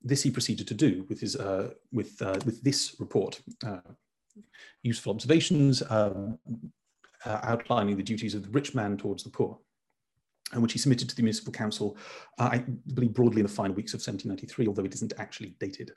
[0.03, 3.41] This he proceeded to do with, his, uh, with, uh, with this report.
[3.65, 3.81] Uh,
[4.83, 6.39] useful observations um,
[7.25, 9.59] uh, outlining the duties of the rich man towards the poor,
[10.53, 11.97] and which he submitted to the municipal council,
[12.39, 15.93] uh, I believe broadly in the final weeks of 1793, although it isn't actually dated.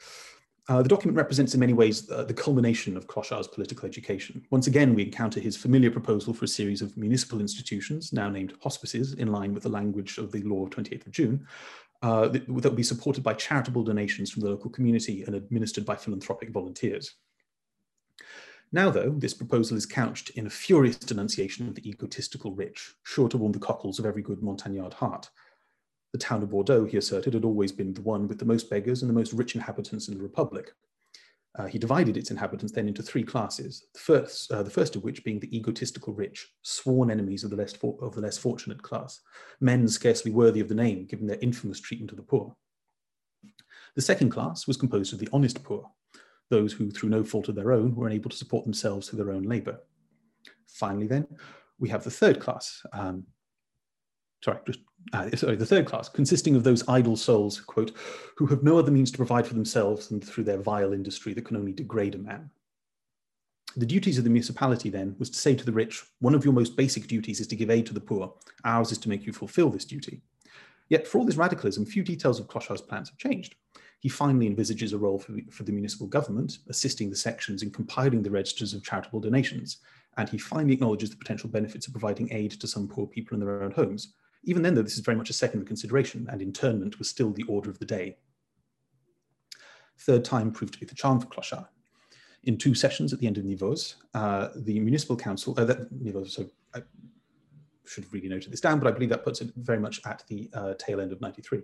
[0.69, 4.45] Uh, the document represents in many ways uh, the culmination of Clochard's political education.
[4.51, 8.53] Once again, we encounter his familiar proposal for a series of municipal institutions, now named
[8.61, 11.47] hospices, in line with the language of the law of 28th of June,
[12.03, 15.87] uh, that, that would be supported by charitable donations from the local community and administered
[15.87, 17.15] by philanthropic volunteers.
[18.71, 23.27] Now, though, this proposal is couched in a furious denunciation of the egotistical rich, sure
[23.29, 25.31] to warm the cockles of every good Montagnard heart.
[26.11, 29.01] The town of Bordeaux, he asserted, had always been the one with the most beggars
[29.01, 30.73] and the most rich inhabitants in the Republic.
[31.57, 35.03] Uh, he divided its inhabitants then into three classes, the first, uh, the first of
[35.03, 39.21] which being the egotistical rich, sworn enemies of the, less of the less fortunate class,
[39.59, 42.55] men scarcely worthy of the name given their infamous treatment of the poor.
[43.95, 45.89] The second class was composed of the honest poor,
[46.49, 49.33] those who, through no fault of their own, were unable to support themselves through their
[49.33, 49.79] own labour.
[50.67, 51.27] Finally, then,
[51.79, 53.25] we have the third class, um,
[54.43, 54.79] sorry, just,
[55.13, 57.95] uh, sorry, the third class, consisting of those idle souls, quote,
[58.37, 61.45] who have no other means to provide for themselves than through their vile industry that
[61.45, 62.49] can only degrade a man.
[63.75, 66.53] The duties of the municipality then was to say to the rich, one of your
[66.53, 68.33] most basic duties is to give aid to the poor.
[68.65, 70.21] Ours is to make you fulfill this duty.
[70.89, 73.55] Yet for all this radicalism, few details of Clochard's plans have changed.
[73.99, 78.23] He finally envisages a role for for the municipal government, assisting the sections in compiling
[78.23, 79.77] the registers of charitable donations,
[80.17, 83.41] and he finally acknowledges the potential benefits of providing aid to some poor people in
[83.41, 86.97] their own homes, even then, though, this is very much a secondary consideration, and internment
[86.99, 88.17] was still the order of the day.
[89.99, 91.67] Third time proved to be the charm for Clochard.
[92.43, 96.31] In two sessions at the end of Nivose, uh, the municipal council, uh, that, Nivose,
[96.31, 96.81] so I
[97.85, 100.23] should have really noted this down, but I believe that puts it very much at
[100.27, 101.61] the uh, tail end of 93.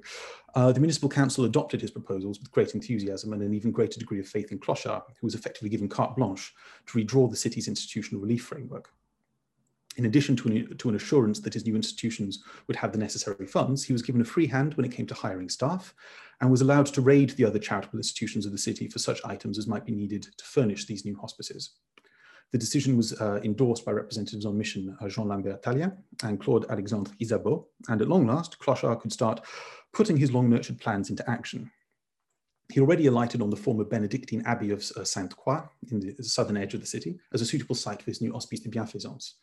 [0.54, 4.20] Uh, the municipal council adopted his proposals with great enthusiasm and an even greater degree
[4.20, 6.54] of faith in Clochard, who was effectively given carte blanche
[6.88, 8.90] to redraw the city's institutional relief framework.
[9.98, 13.48] In addition to an, to an, assurance that his new institutions would have the necessary
[13.48, 15.94] funds, he was given a free hand when it came to hiring staff
[16.42, 19.58] and was allowed to raid the other charitable institutions of the city for such items
[19.58, 21.76] as might be needed to furnish these new hospices.
[22.52, 27.12] The decision was uh, endorsed by representatives on mission uh, Jean-Lambert Tallien and Claude Alexandre
[27.20, 29.42] Isabeau, and at long last, Clochard could start
[29.94, 31.72] putting his long-nurtured plans into action.
[32.70, 36.74] He already alighted on the former Benedictine Abbey of uh, Sainte-Croix in the southern edge
[36.74, 39.34] of the city as a suitable site for his new Hospice de Bienfaisance,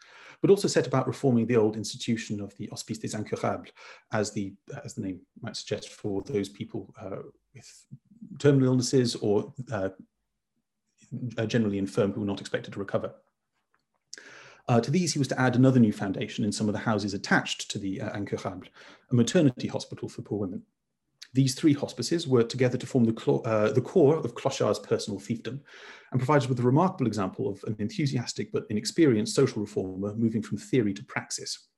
[0.40, 3.70] but also set about reforming the old institution of the Hospice des Incurables,
[4.12, 4.54] as the,
[4.84, 7.22] as the name might suggest, for those people uh,
[7.54, 7.86] with
[8.38, 9.90] terminal illnesses or uh,
[11.46, 13.14] generally infirm who were not expected to recover.
[14.68, 17.14] Uh, to these, he was to add another new foundation in some of the houses
[17.14, 18.66] attached to the uh, Incurable,
[19.10, 20.62] a maternity hospital for poor women.
[21.34, 25.60] These three hospices were together to form the, uh, the core of Clochard's personal fiefdom
[26.10, 30.58] and provides with a remarkable example of an enthusiastic but inexperienced social reformer moving from
[30.58, 31.68] theory to praxis.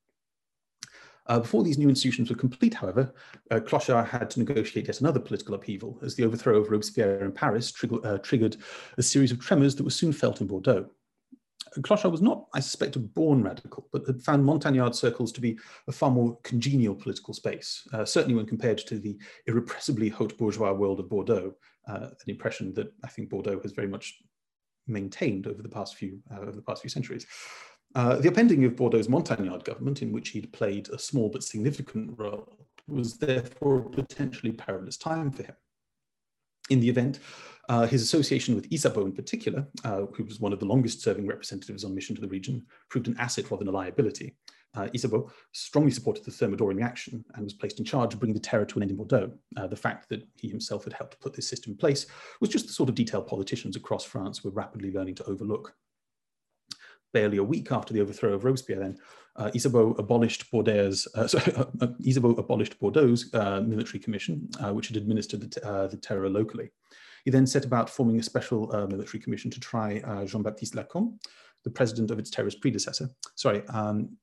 [1.27, 3.15] Uh, before these new institutions were complete, however,
[3.51, 7.33] uh, Clochard had to negotiate yet another political upheaval as the overthrow of Robespierre in
[7.33, 8.57] Paris uh, triggered
[8.99, 10.91] a series of tremors that were soon felt in Bordeaux.
[11.83, 15.59] Clochard was not, I suspect, a born radical, but had found Montagnard circles to be
[15.89, 20.73] a far more congenial political space, uh, certainly when compared to the irrepressibly haute bourgeois
[20.73, 21.55] world of Bordeaux,
[21.89, 24.23] uh, an impression that I think Bordeaux has very much
[24.87, 27.27] maintained over the past few, uh, over the past few centuries.
[27.95, 32.19] Uh, the upending of Bordeaux's Montagnard government, in which he'd played a small but significant
[32.19, 32.59] role,
[32.89, 35.55] was therefore a potentially perilous time for him.
[36.71, 37.21] In the event,
[37.69, 41.27] uh, his association with Isabeau in particular, uh, who was one of the longest serving
[41.27, 44.37] representatives on mission to the region, proved an asset rather than a liability.
[44.77, 48.41] Uh, Isabeau strongly supported the Thermidorian reaction and was placed in charge of bringing the
[48.41, 49.33] terror to an end in Bordeaux.
[49.57, 52.07] Uh, the fact that he himself had helped put this system in place
[52.41, 55.75] was just the sort of detail politicians across France were rapidly learning to overlook.
[57.13, 58.99] Barely a week after the overthrow of Robespierre, then,
[59.37, 64.89] uh, Isabeau abolished Bordeaux's, uh, sorry, uh, Isabeau abolished Bordeaux's uh, military commission, uh, which
[64.89, 66.71] had administered the, the, terror locally.
[67.25, 71.19] He then set about forming a special military commission to try Jean-Baptiste Lacombe,
[71.63, 73.09] the president of its terrorist predecessor.
[73.35, 74.17] Sorry, um,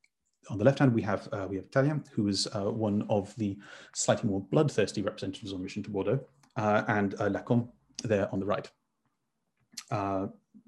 [0.49, 3.57] on the left hand, we have uh, we have Tallien, who uh, one of the
[3.93, 6.19] slightly more bloodthirsty representatives on mission to Bordeaux,
[6.57, 7.69] uh, and Lacombe
[8.03, 8.69] there on the right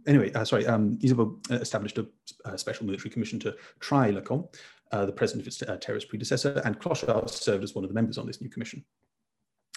[0.08, 2.08] anyway, uh, sorry, um, Isabeau established a,
[2.46, 4.48] a, special military commission to try Lacombe,
[4.92, 7.94] uh, the president of its uh, terrorist predecessor, and Clochard served as one of the
[7.94, 8.84] members on this new commission.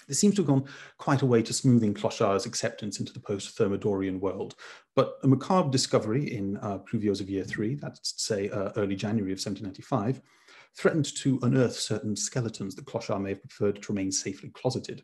[0.07, 0.65] This seems to have gone
[0.97, 4.55] quite a way to smoothing Clochard's acceptance into the post-Thermidorian world,
[4.95, 8.95] but a macabre discovery in uh, Pluviose of year three, that's to say uh, early
[8.95, 10.21] January of 1795,
[10.75, 15.03] threatened to unearth certain skeletons that Clochard may have preferred to remain safely closeted.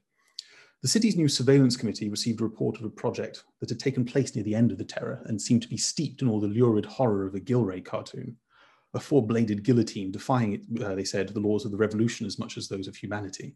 [0.81, 4.35] The city's new surveillance committee received a report of a project that had taken place
[4.35, 6.85] near the end of the terror and seemed to be steeped in all the lurid
[6.85, 8.35] horror of a Gillray cartoon.
[8.93, 12.67] A four-bladed guillotine defying, uh, they said, the laws of the revolution as much as
[12.67, 13.55] those of humanity.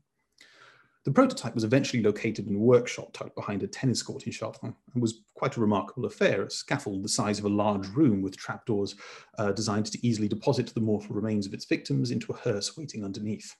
[1.08, 4.76] The prototype was eventually located in a workshop tucked behind a tennis court in Chartrons
[4.93, 8.36] and was quite a remarkable affair, a scaffold the size of a large room with
[8.36, 8.93] trapdoors
[9.38, 13.06] uh, designed to easily deposit the mortal remains of its victims into a hearse waiting
[13.06, 13.56] underneath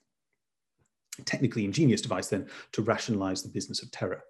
[1.24, 4.22] technically ingenious device then to rationalize the business of terror.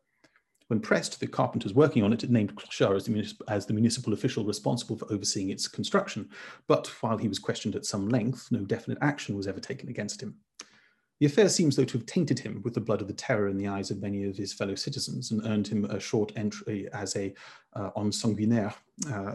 [0.69, 4.13] When pressed, the carpenters working on it had named Clochard as the, as the, municipal
[4.13, 6.29] official responsible for overseeing its construction,
[6.69, 10.23] but while he was questioned at some length, no definite action was ever taken against
[10.23, 10.37] him.
[11.21, 13.57] The affair seems, though, to have tainted him with the blood of the terror in
[13.57, 17.17] the eyes of many of his fellow citizens and earned him a short entry as
[17.17, 17.35] a
[17.75, 18.75] uh, homme sanguinaire
[19.13, 19.35] uh,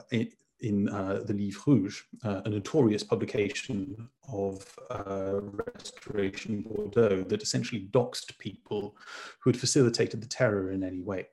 [0.63, 7.89] in uh, the Livre Rouge, uh, a notorious publication of uh, Restoration Bordeaux that essentially
[7.91, 8.95] doxed people
[9.39, 11.27] who had facilitated the terror in any way.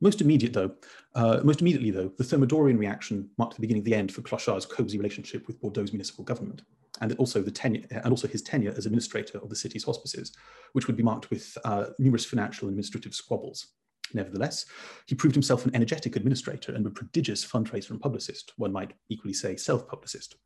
[0.00, 0.72] Most immediate, though,
[1.14, 4.66] uh, most immediately, though, the Thermidorian reaction marked the beginning of the end for Clochard's
[4.66, 6.62] cosy relationship with Bordeaux's municipal government,
[7.00, 10.36] and also the tenure, and also his tenure as administrator of the city's hospices,
[10.72, 13.68] which would be marked with uh, numerous financial and administrative squabbles.
[14.14, 14.64] Nevertheless,
[15.06, 19.34] he proved himself an energetic administrator and a prodigious fundraiser and publicist, one might equally
[19.34, 20.36] say self-publicist.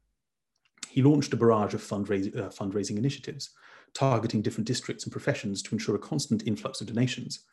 [0.88, 3.50] He launched a barrage of fundraising, uh, fundraising initiatives,
[3.94, 7.44] targeting different districts and professions to ensure a constant influx of donations,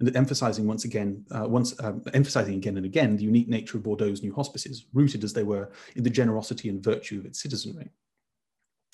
[0.00, 3.84] and emphasizing once again, uh, once um, emphasizing again and again the unique nature of
[3.84, 7.90] Bordeaux's new hospices, rooted as they were in the generosity and virtue of its citizenry.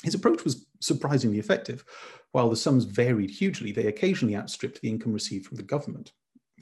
[0.02, 1.84] His approach was surprisingly effective.
[2.32, 6.12] While the sums varied hugely, they occasionally outstripped the income received from the government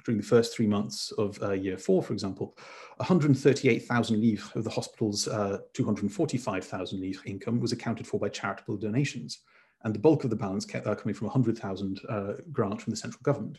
[0.05, 2.57] during the first three months of uh, year four, for example,
[2.97, 9.41] 138,000 livres of the hospital's uh, 245,000 livres income was accounted for by charitable donations,
[9.85, 12.97] and the bulk of the balance kept, uh, coming from 100,000 uh, grant from the
[12.97, 13.59] central government.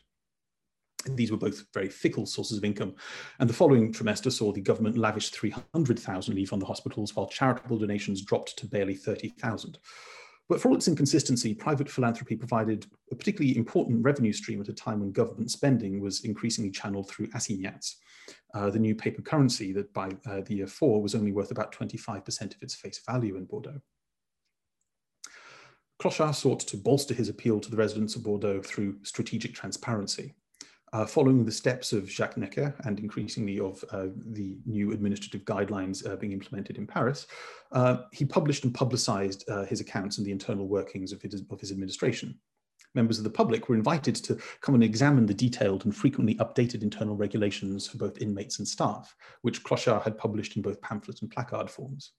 [1.06, 2.94] These were both very fickle sources of income,
[3.40, 7.78] and the following trimester saw the government lavish 300,000 livres on the hospitals, while charitable
[7.78, 9.78] donations dropped to barely 30,000.
[10.50, 14.74] But for all its inconsistency, private philanthropy provided a particularly important revenue stream at a
[14.74, 17.98] time when government spending was increasingly channeled through assignats,
[18.56, 21.72] uh, the new paper currency that by uh, the year four was only worth about
[21.72, 23.80] 25% of its face value in Bordeaux.
[26.02, 30.34] Clochard sought to bolster his appeal to the residents of Bordeaux through strategic transparency.
[30.92, 36.08] Uh, following the steps of Jacques Necker and increasingly of uh, the new administrative guidelines
[36.08, 37.28] uh, being implemented in Paris,
[37.74, 41.60] uh, he published and publicized uh, his accounts and the internal workings of his, of
[41.60, 42.40] his administration.
[42.96, 46.82] members of the public were invited to come and examine the detailed and frequently updated
[46.82, 51.30] internal regulations for both inmates and staff, which Clochard had published in both pamphlet and
[51.30, 52.14] placard forms.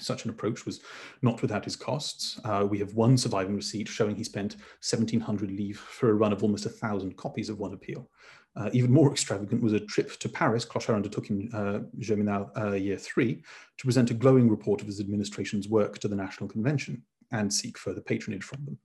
[0.00, 0.80] Such an approach was
[1.20, 2.40] not without his costs.
[2.44, 6.42] Uh, we have one surviving receipt showing he spent 1700 livres for a run of
[6.42, 8.08] almost a thousand copies of one appeal.
[8.54, 12.72] Uh, even more extravagant was a trip to Paris Clochard undertook in uh, Germinal uh,
[12.72, 13.42] year three
[13.78, 17.78] to present a glowing report of his administration's work to the National Convention and seek
[17.78, 18.78] further patronage from them.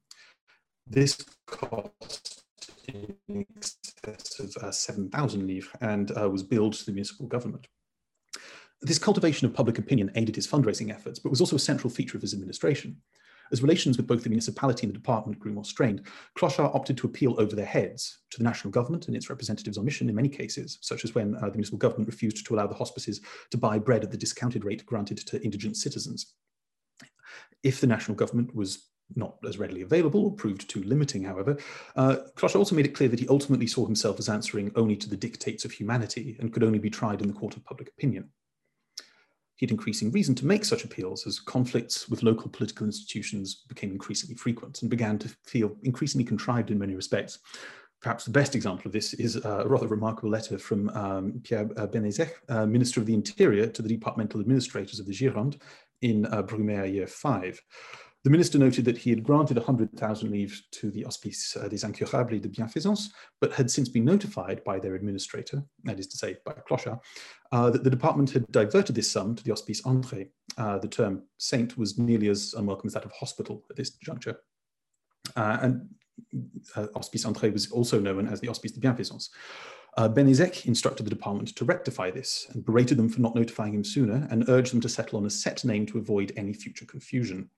[0.90, 2.44] This cost
[2.88, 7.68] in excess of uh, 7,000 livres and uh, was billed to the municipal government.
[8.82, 12.16] This cultivation of public opinion aided his fundraising efforts, but was also a central feature
[12.16, 12.98] of his administration.
[13.52, 16.02] As relations with both the municipality and the department grew more strained,
[16.38, 19.86] Clochard opted to appeal over their heads to the national government and its representatives on
[19.86, 22.76] mission in many cases, such as when uh, the municipal government refused to allow the
[22.76, 26.34] hospices to buy bread at the discounted rate granted to indigent citizens.
[27.64, 31.58] If the national government was not as readily available or proved too limiting, however,
[31.96, 35.16] uh, also made it clear that he ultimately saw himself as answering only to the
[35.16, 38.30] dictates of humanity and could only be tried in the court of public opinion
[39.58, 43.92] he had increasing reason to make such appeals as conflicts with local political institutions became
[43.92, 47.40] increasingly frequent and began to feel increasingly contrived in many respects.
[48.00, 52.30] Perhaps the best example of this is a rather remarkable letter from um, Pierre Bénézech,
[52.48, 55.60] uh, Minister of the Interior, to the departmental administrators of the Gironde
[56.04, 57.60] in uh, Brumaire Year 5.
[58.28, 62.42] The minister noted that he had granted 100,000 livres to the Hospice uh, des Incurables
[62.42, 63.08] de Bienfaisance,
[63.40, 67.00] but had since been notified by their administrator, that is to say, by Clochard,
[67.54, 70.28] uh, that the department had diverted this sum to the Hospice André.
[70.58, 74.38] Uh, the term saint was nearly as unwelcome as that of hospital at this juncture.
[75.38, 75.90] Uh, and
[76.76, 79.30] uh, Hospice André was also known as the Hospice de Bienfaisance.
[79.96, 83.86] Uh, Bénézech instructed the department to rectify this and berated them for not notifying him
[83.86, 87.50] sooner and urged them to settle on a set name to avoid any future confusion.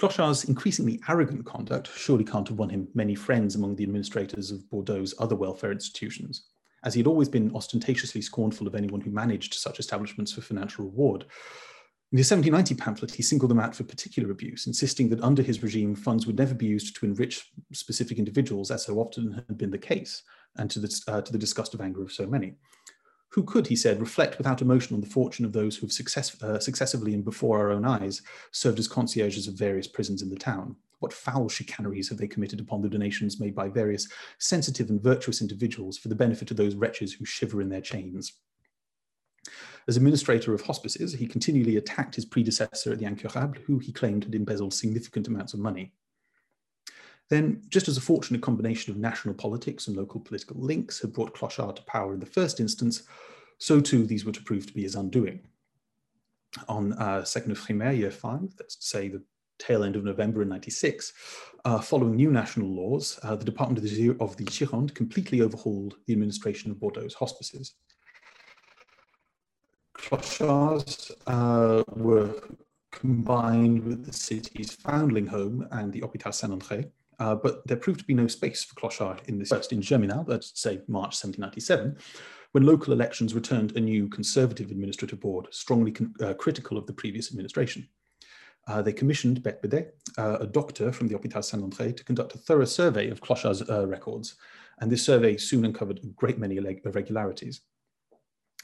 [0.00, 4.64] Clochard's increasingly arrogant conduct surely can't have won him many friends among the administrators of
[4.70, 6.46] Bordeaux's other welfare institutions,
[6.84, 10.86] as he had always been ostentatiously scornful of anyone who managed such establishments for financial
[10.86, 11.26] reward.
[12.12, 15.62] In his 1790 pamphlet, he singled them out for particular abuse, insisting that under his
[15.62, 19.70] regime, funds would never be used to enrich specific individuals, as so often had been
[19.70, 20.22] the case,
[20.56, 22.54] and to the, uh, to the disgust of anger of so many.
[23.30, 26.40] Who could, he said, reflect without emotion on the fortune of those who have success,
[26.42, 30.36] uh, successively and before our own eyes served as concierges of various prisons in the
[30.36, 30.74] town?
[30.98, 35.40] What foul chicaneries have they committed upon the donations made by various sensitive and virtuous
[35.40, 38.32] individuals for the benefit of those wretches who shiver in their chains?
[39.86, 44.24] As administrator of hospices, he continually attacked his predecessor at the Incurable, who he claimed
[44.24, 45.92] had embezzled significant amounts of money.
[47.30, 51.32] Then, just as a fortunate combination of national politics and local political links had brought
[51.32, 53.04] Clochard to power in the first instance,
[53.58, 55.40] so too these were to prove to be his undoing.
[56.68, 59.22] On uh, 2nd of Frimaire, year five, that's to say the
[59.60, 61.12] tail end of November in 96,
[61.64, 65.94] uh, following new national laws, uh, the Department of the, of the Gironde completely overhauled
[66.06, 67.74] the administration of Bordeaux's hospices.
[69.96, 72.34] Clochards uh, were
[72.90, 78.06] combined with the city's foundling home and the Hôpital Saint-André, uh, but there proved to
[78.06, 81.96] be no space for Clochard in this first in Germinal, let's say March 1797,
[82.52, 87.30] when local elections returned a new conservative administrative board, strongly uh, critical of the previous
[87.30, 87.86] administration.
[88.66, 89.86] Uh, they commissioned Bette
[90.18, 93.86] uh, a doctor from the Hôpital Saint-André, to conduct a thorough survey of Clochard's uh,
[93.86, 94.36] records,
[94.80, 97.60] and this survey soon uncovered a great many irregularities.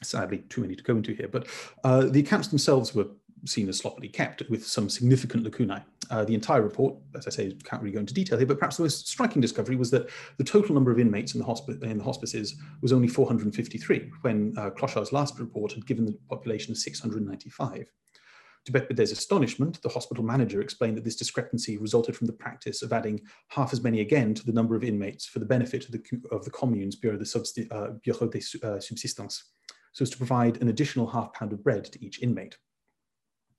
[0.03, 1.47] Sadly, too many to go into here, but
[1.85, 3.09] uh, the accounts themselves were
[3.45, 5.83] seen as sloppily kept with some significant lacunae.
[6.11, 8.77] Uh, the entire report, as I say, can't really go into detail here, but perhaps
[8.77, 11.99] the most striking discovery was that the total number of inmates in the, hospi in
[11.99, 16.79] the hospices was only 453, when uh, Clochard's last report had given the population of
[16.79, 17.87] 695.
[18.67, 22.83] To Bette Bedet's astonishment, the hospital manager explained that this discrepancy resulted from the practice
[22.83, 25.93] of adding half as many again to the number of inmates for the benefit of
[25.93, 28.29] the, of the commune's Bureau, de uh, Bureau
[28.65, 29.45] uh, Subsistance,
[29.93, 32.59] so as to provide an additional half pound of bread to each inmate.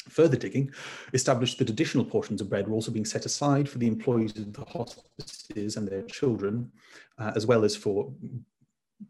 [0.10, 0.72] Further digging
[1.14, 4.54] established that additional portions of bread were also being set aside for the employees of
[4.54, 6.72] the hospices and their children,
[7.18, 8.12] uh, as well as for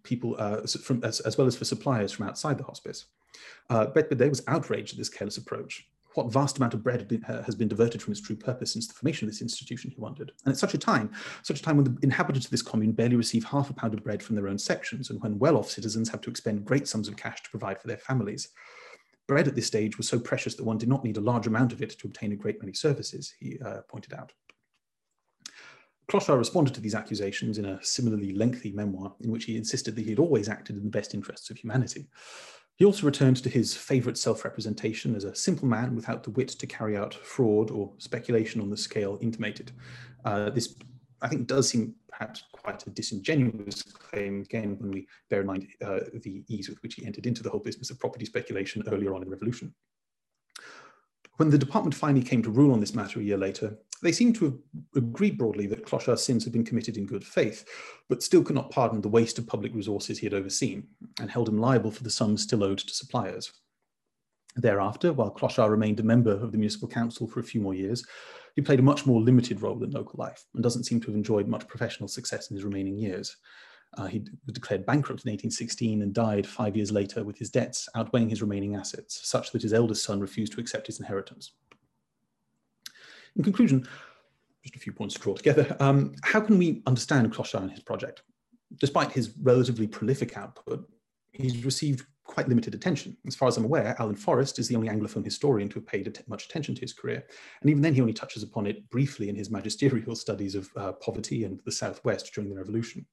[0.04, 3.06] people uh, from, as, as, well as for suppliers from outside the hospice.
[3.70, 5.88] Uh, Bedet was outraged at this careless approach.
[6.16, 8.88] What vast amount of bread been, uh, has been diverted from its true purpose since
[8.88, 10.32] the formation of this institution, he wondered.
[10.46, 11.12] And at such a time,
[11.44, 14.04] such a time when the inhabitants of this commune barely receive half a pound of
[14.04, 17.18] bread from their own sections, and when well-off citizens have to expend great sums of
[17.18, 18.50] cash to provide for their families.
[19.28, 21.74] Bread at this stage was so precious that one did not need a large amount
[21.74, 24.32] of it to obtain a great many services, he uh, pointed out.
[26.08, 30.04] Clochard responded to these accusations in a similarly lengthy memoir in which he insisted that
[30.04, 32.08] he had always acted in the best interests of humanity.
[32.78, 36.68] He also returned to his favourite self-representation as a simple man without the wit to
[36.68, 39.72] carry out fraud or speculation on the scale intimated.
[40.24, 40.76] Uh, this,
[41.22, 45.68] I think, does seem perhaps quite a disingenuous claim, again, when we bear in mind
[45.86, 49.14] uh, the ease with which he entered into the whole business of property speculation earlier
[49.14, 49.74] on in the revolution.
[51.36, 54.36] When the department finally came to rule on this matter a year later, they seemed
[54.38, 54.58] to have
[54.96, 57.68] agreed broadly that Clochard's sins had been committed in good faith,
[58.10, 60.88] but still could not pardon the waste of public resources he had overseen,
[61.20, 63.54] and held him liable for the sums still owed to suppliers.
[64.58, 68.06] Thereafter, while Clochard remained a member of the municipal council for a few more years,
[68.56, 71.16] he played a much more limited role in local life and doesn't seem to have
[71.16, 73.38] enjoyed much professional success in his remaining years.
[73.98, 77.88] Uh, he was declared bankrupt in 1816 and died five years later with his debts
[77.96, 81.54] outweighing his remaining assets, such that his eldest son refused to accept his inheritance.
[83.36, 83.88] In conclusion,
[84.64, 85.78] just a few points to draw together.
[85.80, 88.24] Um, how can we understand Clochard and his project?
[88.80, 90.90] Despite his relatively prolific output,
[91.32, 93.18] he's received quite limited attention.
[93.26, 96.24] As far as I'm aware, Alan Forrest is the only Anglophone historian to have paid
[96.28, 97.26] much attention to his career.
[97.62, 100.92] And even then, he only touches upon it briefly in his magisterial studies of uh,
[100.94, 103.06] poverty and the Southwest during the Revolution.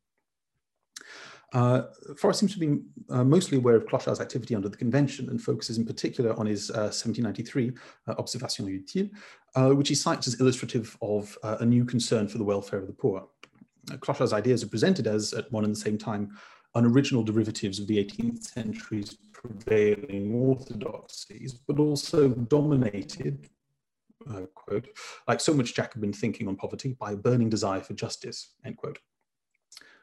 [1.52, 1.82] Uh,
[2.16, 5.78] Forrest seems to be uh, mostly aware of Clochard's activity under the convention and focuses
[5.78, 9.08] in particular on his 1793 uh, uh, Observation utile,
[9.54, 12.92] uh, which he cites as illustrative of a new concern for the welfare of the
[12.92, 13.28] poor.
[13.98, 16.36] Clochard's ideas are presented as, at one and the same time,
[16.74, 23.48] unoriginal derivatives of the 18th century's prevailing orthodoxies, but also dominated,
[24.30, 24.88] uh, quote,
[25.28, 28.98] like so much Jacobin thinking on poverty, by a burning desire for justice, end quote.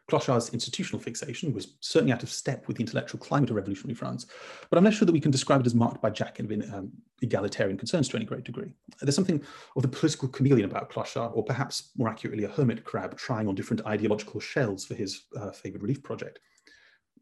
[0.09, 4.25] Clochard's institutional fixation was certainly out of step with the intellectual climate of revolutionary France,
[4.69, 6.91] but I'm not sure that we can describe it as marked by Jacobin um,
[7.21, 8.73] egalitarian concerns to any great degree.
[8.99, 9.41] There's something
[9.75, 13.55] of the political chameleon about Clochard, or perhaps more accurately, a hermit crab trying on
[13.55, 16.39] different ideological shells for his uh, favoured relief project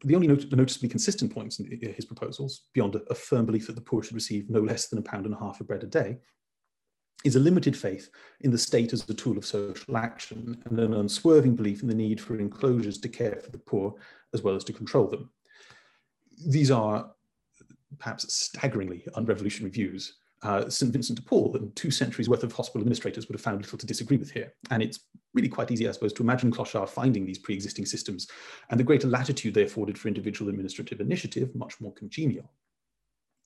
[0.04, 3.74] the only not noticeably consistent points in his proposals, beyond a, a, firm belief that
[3.74, 5.86] the poor should receive no less than a pound and a half of bread a
[5.86, 6.18] day,
[7.24, 10.94] is a limited faith in the state as a tool of social action and an
[10.94, 13.94] unswerving belief in the need for enclosures to care for the poor
[14.32, 15.30] as well as to control them.
[16.46, 17.10] These are
[17.98, 20.92] perhaps staggeringly unrevolutionary views, uh, St.
[20.92, 23.86] Vincent de Paul and two centuries worth of hospital administrators would have found little to
[23.86, 24.54] disagree with here.
[24.70, 25.00] And it's
[25.34, 28.26] really quite easy, I suppose, to imagine Clochard finding these pre-existing systems
[28.70, 32.50] and the greater latitude they afforded for individual administrative initiative much more congenial.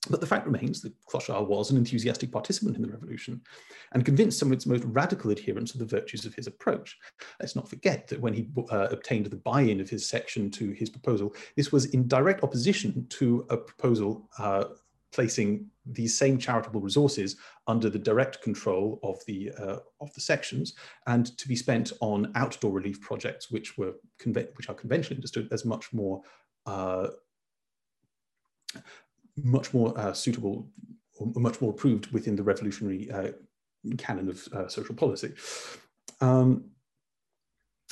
[0.09, 3.41] But the fact remains that Clochard was an enthusiastic participant in the revolution
[3.93, 6.97] and convinced some of its most radical adherents of the virtues of his approach.
[7.39, 10.89] Let's not forget that when he uh, obtained the buy-in of his section to his
[10.89, 14.65] proposal, this was in direct opposition to a proposal uh,
[15.15, 17.37] placing these same charitable resources
[17.67, 20.73] under the direct control of the uh, of the sections
[21.07, 23.93] and to be spent on outdoor relief projects which were
[24.57, 26.21] which are conventionally understood as much more
[26.65, 27.07] uh,
[29.37, 30.67] much more uh, suitable
[31.17, 33.31] or much more approved within the revolutionary uh,
[33.97, 35.31] canon of uh, social policy.
[36.19, 36.71] Um,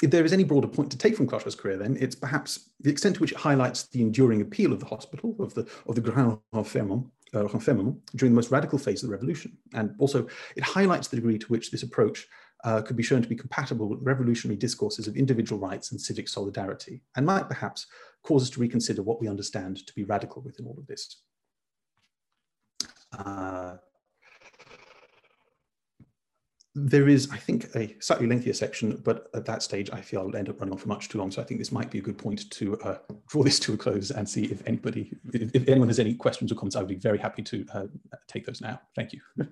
[0.01, 2.89] if there is any broader point to take from Clochard's career, then it's perhaps the
[2.89, 6.01] extent to which it highlights the enduring appeal of the hospital, of the, of the
[6.01, 7.47] Grand Renfermement, uh,
[8.15, 9.57] during the most radical phase of the revolution.
[9.73, 12.27] And also, it highlights the degree to which this approach
[12.63, 16.27] uh, could be shown to be compatible with revolutionary discourses of individual rights and civic
[16.27, 17.87] solidarity, and might perhaps
[18.23, 21.21] cause us to reconsider what we understand to be radical within all of this.
[23.17, 23.75] Uh,
[26.75, 30.35] there is, I think, a slightly lengthier section, but at that stage, I feel I'll
[30.35, 31.29] end up running on for much too long.
[31.29, 32.97] So I think this might be a good point to uh,
[33.27, 36.51] draw this to a close and see if anybody, if, if, anyone has any questions
[36.51, 37.85] or comments, I would be very happy to uh,
[38.27, 38.81] take those now.
[38.95, 39.21] Thank you.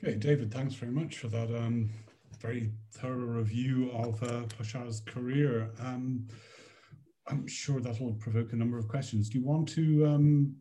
[0.00, 1.90] Okay, David, thanks very much for that um,
[2.40, 5.70] very thorough review of uh, Clochard's career.
[5.80, 6.28] Um,
[7.28, 9.28] I'm sure that will provoke a number of questions.
[9.28, 10.56] Do you want to um,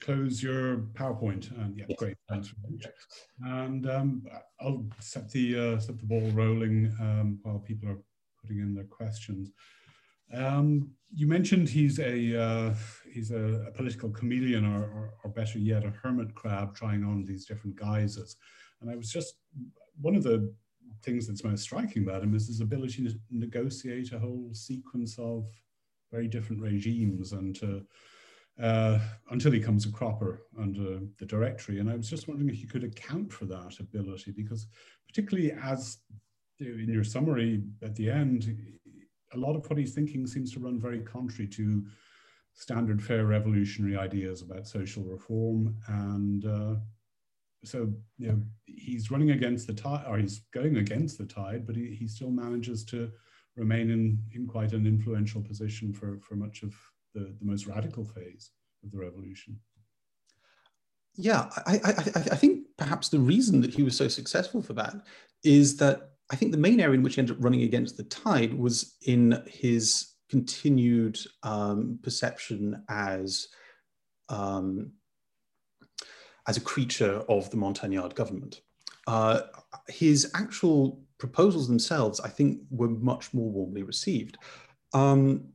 [0.00, 1.50] close your PowerPoint?
[1.58, 1.98] And yeah, yes.
[1.98, 2.86] great, thanks very much.
[3.44, 4.22] And um,
[4.60, 7.98] I'll set the uh, set the ball rolling um, while people are
[8.40, 9.50] putting in their questions.
[10.32, 12.74] Um, you mentioned he's a uh,
[13.12, 17.24] he's a, a, political chameleon, or, or, or, better yet, a hermit crab trying on
[17.24, 18.36] these different guises.
[18.80, 19.34] And I was just
[20.00, 20.52] one of the
[21.02, 25.46] things that's most striking about him is his ability to negotiate a whole sequence of
[26.16, 27.60] very different regimes and
[28.62, 28.98] uh,
[29.30, 31.78] until he comes a cropper under the directory.
[31.78, 34.66] And I was just wondering if you could account for that ability, because
[35.06, 35.98] particularly as
[36.58, 38.40] in your summary at the end,
[39.34, 41.84] a lot of what he's thinking seems to run very contrary to
[42.54, 46.76] standard fare revolutionary ideas about social reform and uh,
[47.62, 51.76] so you know he's running against the tide, or he's going against the tide, but
[51.76, 53.10] he, he still manages to
[53.56, 56.74] remain in in quite an influential position for for much of
[57.14, 58.50] the the most radical phase
[58.84, 59.58] of the revolution.
[61.18, 61.94] Yeah, I, I,
[62.32, 64.96] I think perhaps the reason that he was so successful for that
[65.42, 68.04] is that I think the main area in which he ended up running against the
[68.04, 73.48] tide was in his continued um, perception as
[74.28, 74.92] um,
[76.48, 78.60] as a creature of the Montagnard government.
[79.06, 79.42] Uh,
[79.88, 84.38] his actual proposals themselves, I think, were much more warmly received.
[84.92, 85.48] Um,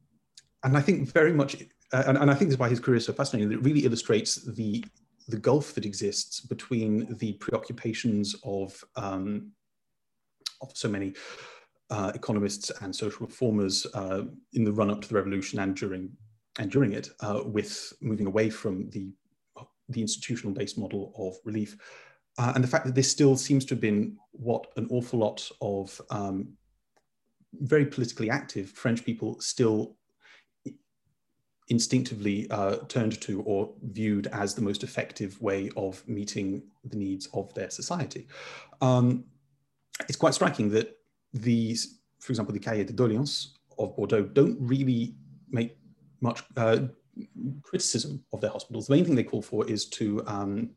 [0.63, 1.55] and I think very much,
[1.93, 3.85] uh, and, and, I think this is why his career is so fascinating, it really
[3.85, 4.83] illustrates the,
[5.27, 9.51] the gulf that exists between the preoccupations of, um,
[10.61, 11.13] of so many
[11.89, 16.11] uh, economists and social reformers uh, in the run-up to the revolution and during
[16.59, 19.13] and during it, uh, with moving away from the
[19.89, 21.77] the institutional based model of relief.
[22.37, 25.47] Uh, and the fact that this still seems to have been what an awful lot
[25.61, 26.53] of um,
[27.53, 29.95] very politically active French people still
[31.67, 37.27] instinctively uh, turned to or viewed as the most effective way of meeting the needs
[37.33, 38.27] of their society.
[38.81, 39.25] Um,
[40.07, 40.97] it's quite striking that
[41.33, 45.15] these, for example, the Cahiers de Doléances of Bordeaux don't really
[45.49, 45.77] make
[46.19, 46.79] much uh,
[47.63, 48.87] criticism of their hospitals.
[48.87, 50.71] The main thing they call for is to um,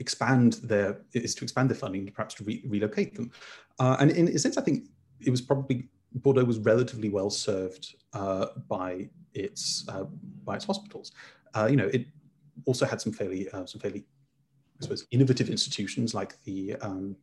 [0.00, 3.30] expand their is to expand their funding, perhaps to re relocate them.
[3.78, 4.88] Uh, and in a sense, I think
[5.20, 10.04] it was probably Bordeaux was relatively well served uh, by its uh,
[10.44, 11.12] by its hospitals.
[11.54, 12.06] Uh, you know, it
[12.64, 14.04] also had some fairly uh, some fairly
[14.80, 17.16] I suppose innovative institutions like the um,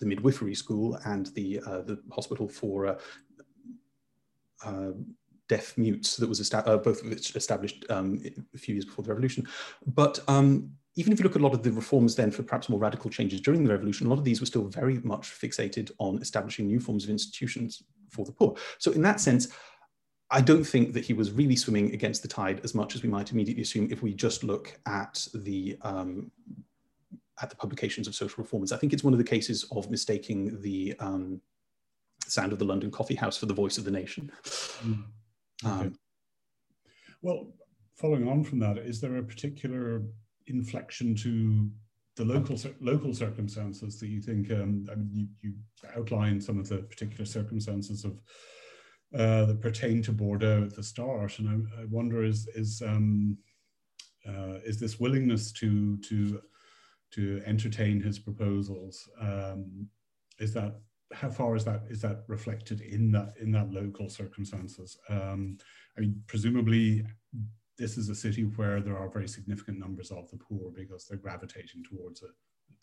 [0.00, 2.98] the midwifery school and the uh, the hospital for
[5.48, 8.20] deaf mutes that was both of which established um,
[8.54, 9.48] a few years before the revolution.
[9.86, 12.68] But um, even if you look at a lot of the reforms then for perhaps
[12.68, 15.92] more radical changes during the revolution, a lot of these were still very much fixated
[15.98, 18.56] on establishing new forms of institutions for the poor.
[18.78, 19.46] So in that sense,
[20.32, 23.08] I don't think that he was really swimming against the tide as much as we
[23.08, 26.32] might immediately assume if we just look at the um,
[27.40, 28.72] at the publications of social reformers.
[28.72, 31.40] I think it's one of the cases of mistaking the um,
[32.26, 34.32] sound of the London coffee house for the voice of the nation.
[34.82, 35.04] Mm.
[35.64, 35.86] Okay.
[35.86, 35.98] Um,
[37.22, 37.52] well,
[37.94, 40.02] following on from that, is there a particular
[40.50, 41.70] inflection to
[42.16, 44.50] the local local circumstances that you think?
[44.50, 45.54] Um, I mean, you, you
[45.96, 48.20] outlined some of the particular circumstances of
[49.14, 53.38] uh, that pertain to Bordeaux at the start, and I, I wonder is is um,
[54.28, 56.40] uh, is this willingness to to
[57.12, 59.88] to entertain his proposals um,
[60.38, 60.74] is that
[61.12, 64.98] how far is that is that reflected in that in that local circumstances?
[65.08, 65.56] Um,
[65.96, 67.04] I mean, presumably
[67.78, 71.18] this is a city where there are very significant numbers of the poor because they're
[71.18, 72.30] gravitating towards it.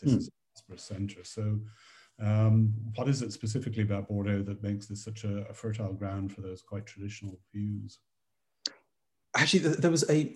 [0.01, 0.17] This mm.
[0.17, 1.23] is a prosperous centre.
[1.23, 1.59] So,
[2.21, 6.33] um, what is it specifically about Bordeaux that makes this such a, a fertile ground
[6.33, 7.99] for those quite traditional views?
[9.35, 10.33] Actually, there was a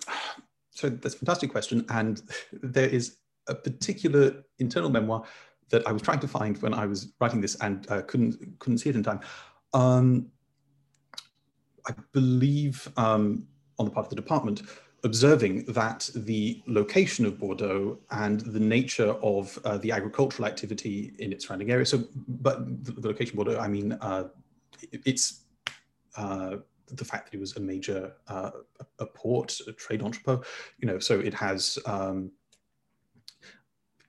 [0.71, 5.23] so that's a fantastic question, and there is a particular internal memoir
[5.69, 8.79] that I was trying to find when I was writing this and uh, couldn't couldn't
[8.79, 9.21] see it in time.
[9.73, 10.31] Um,
[11.87, 13.47] I believe um,
[13.79, 14.61] on the part of the department,
[15.03, 21.31] observing that the location of Bordeaux and the nature of uh, the agricultural activity in
[21.31, 21.85] its surrounding area.
[21.85, 24.25] So, but the, the location of Bordeaux, I mean, uh,
[24.91, 25.45] it's
[26.17, 26.57] uh,
[26.87, 28.51] the fact that it was a major uh,
[28.99, 30.45] a port, a trade entrepot.
[30.79, 31.79] You know, so it has.
[31.85, 32.31] Um,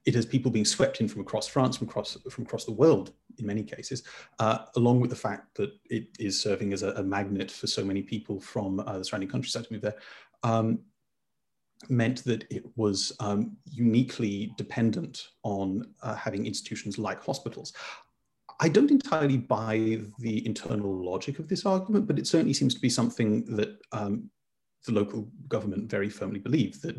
[0.06, 3.12] it has people being swept in from across France, from across from across the world
[3.38, 4.02] in many cases,
[4.38, 7.84] uh, along with the fact that it is serving as a, a magnet for so
[7.84, 9.96] many people from uh, the surrounding countryside to move there,
[10.42, 10.78] um,
[11.88, 17.72] meant that it was um, uniquely dependent on uh, having institutions like hospitals.
[18.62, 22.80] I don't entirely buy the internal logic of this argument, but it certainly seems to
[22.80, 24.30] be something that um,
[24.86, 26.96] the local government very firmly believed that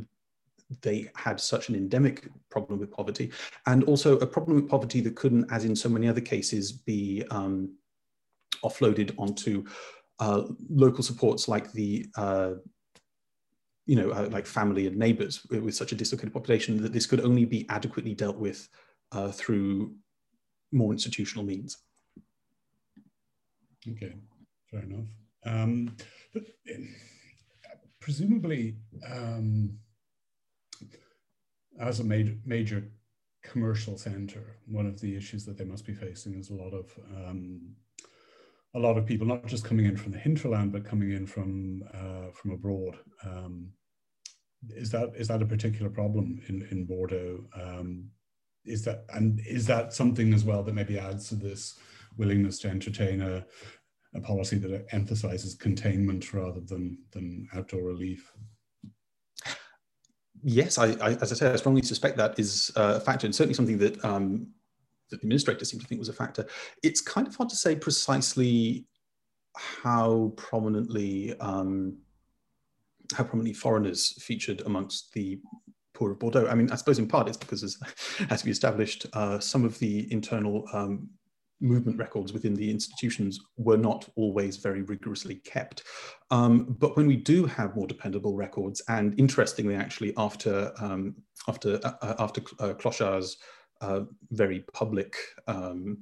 [0.82, 3.32] they had such an endemic problem with poverty
[3.66, 7.24] and also a problem with poverty that couldn't, as in so many other cases, be
[7.32, 7.76] um,
[8.64, 9.66] offloaded onto
[10.20, 12.52] uh, local supports like the uh,
[13.86, 17.22] you know, uh, like family and neighbors with such a dislocated population that this could
[17.22, 18.70] only be adequately dealt with
[19.12, 19.94] uh, through
[20.72, 21.78] more institutional means.
[23.90, 24.14] Okay,
[24.70, 25.08] fair enough.
[25.46, 25.96] Um,
[26.34, 26.78] but eh,
[28.00, 28.78] presumably,
[29.10, 29.78] um,
[31.80, 32.92] as a major, major
[33.44, 36.94] commercial center, one of the issues that they must be facing is a lot of
[37.16, 37.76] um,
[38.74, 41.84] a lot of people not just coming in from the hinterland, but coming in from
[41.94, 42.98] uh, from abroad.
[43.26, 43.72] Um,
[44.70, 47.44] is that is that a particular problem in in Bordeaux?
[47.60, 48.10] Um,
[48.66, 51.80] is that and is that something as well that maybe adds to this
[52.18, 53.46] willingness to entertain a,
[54.14, 58.32] a policy that emphasizes containment rather than than outdoor relief?
[60.44, 63.54] Yes, I, I, as I say, I strongly suspect that is a factor, and certainly
[63.54, 64.48] something that um,
[65.10, 66.46] that the administrator seemed to think was a factor.
[66.84, 68.86] It's kind of hard to say precisely
[69.56, 71.98] how prominently um,
[73.14, 75.40] how prominently foreigners featured amongst the
[75.94, 76.48] poor of Bordeaux.
[76.48, 77.78] I mean, I suppose in part it's because, as,
[78.30, 81.10] as we established, uh, some of the internal um,
[81.62, 85.84] movement records within the institutions were not always very rigorously kept.
[86.32, 91.16] Um, but when we do have more dependable records, and interestingly, actually, after um,
[91.48, 93.38] after uh, uh after uh, Clochard's
[93.82, 94.02] uh,
[94.32, 95.16] very public
[95.48, 96.00] um,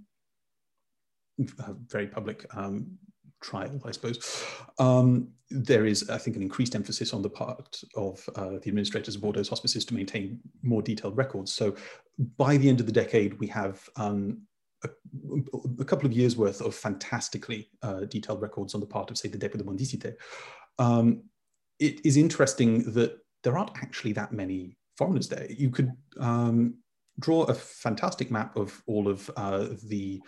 [1.60, 2.98] uh, very public um,
[3.42, 4.46] trial, I suppose.
[4.78, 9.16] Um, there is, I think, an increased emphasis on the part of uh, the administrators
[9.16, 11.52] of Bordeaux's hospices to maintain more detailed records.
[11.52, 11.76] So
[12.38, 14.42] by the end of the decade, we have um,
[14.84, 14.90] a,
[15.80, 19.30] a, couple of years worth of fantastically uh, detailed records on the part of, say,
[19.30, 20.14] the Dépôt de Mendicité.
[20.78, 21.24] Um,
[21.80, 25.48] it is interesting that there aren't actually that many foreigners there.
[25.50, 26.76] You could um,
[27.20, 30.22] draw a fantastic map of all of uh, the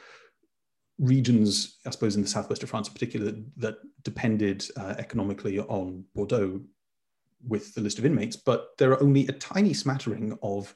[1.00, 6.06] regions, I suppose, in the southwest of France in particular, that depended uh, economically on
[6.16, 6.62] Bordeaux
[7.48, 10.74] with the list of inmates, but there are only a tiny smattering of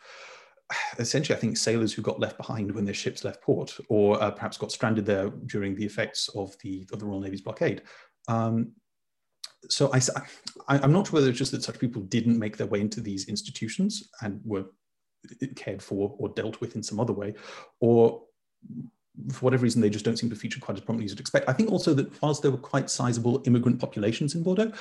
[0.99, 4.31] essentially, I think, sailors who got left behind when their ships left port, or uh,
[4.31, 7.83] perhaps got stranded there during the effects of the, of the Royal Navy's blockade.
[8.27, 8.71] Um,
[9.69, 9.99] so I,
[10.67, 13.01] I, am not sure whether it's just that such people didn't make their way into
[13.01, 14.65] these institutions and were
[15.55, 17.33] cared for or dealt with in some other way,
[17.79, 18.23] or
[19.31, 21.49] for whatever reason, they just don't seem to feature quite as prominently as you'd expect.
[21.49, 24.71] I think also that whilst there were quite sizable immigrant populations in Bordeaux,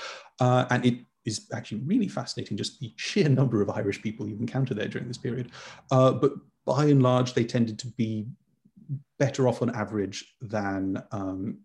[0.41, 4.37] uh, and it is actually really fascinating just the sheer number of Irish people you
[4.37, 5.51] encounter there during this period,
[5.91, 6.33] uh, but
[6.65, 8.27] by and large, they tended to be
[9.19, 11.59] better off on average than um,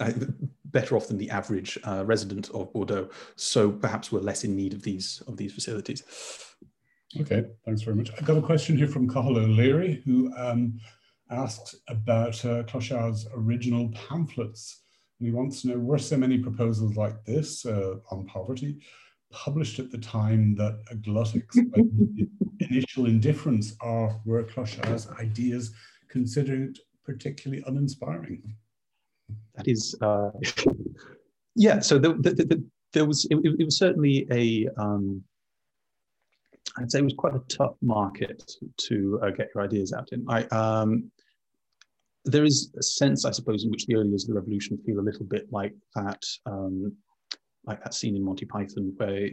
[0.00, 0.12] uh,
[0.66, 3.08] better off than the average uh, resident of Bordeaux.
[3.36, 6.02] So perhaps we're less in need of these of these facilities.
[7.20, 8.10] Okay, thanks very much.
[8.18, 10.78] I've got a question here from Cathal O'Leary, who um,
[11.30, 14.82] asked about uh, Clochard's original pamphlets.
[15.18, 18.78] And he wants to know, were so many proposals like this uh, on poverty
[19.30, 21.34] published at the time that a glut
[22.60, 25.72] initial indifference or were Clochard's ideas
[26.08, 28.54] considered particularly uninspiring?
[29.54, 30.30] That is, uh,
[31.54, 35.22] yeah, so the, the, the, there was, it, it, was certainly a, um,
[36.78, 38.50] I'd say it was quite a tough market
[38.88, 40.24] to uh, get your ideas out in.
[40.28, 41.10] I, um,
[42.26, 44.98] there is a sense, I suppose, in which the early years of the revolution feel
[44.98, 46.94] a little bit like that, um,
[47.64, 49.28] like that scene in Monty Python, where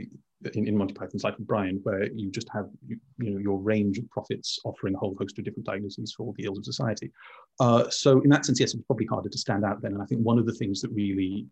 [0.54, 3.60] in, in Monty Python's Life of Brian, where you just have you, you, know your
[3.60, 6.66] range of prophets offering a whole host of different diagnoses for all the ills of
[6.66, 7.12] society.
[7.60, 9.94] Uh, so in that sense, yes, it's probably harder to stand out then.
[9.94, 11.48] And I think one of the things that really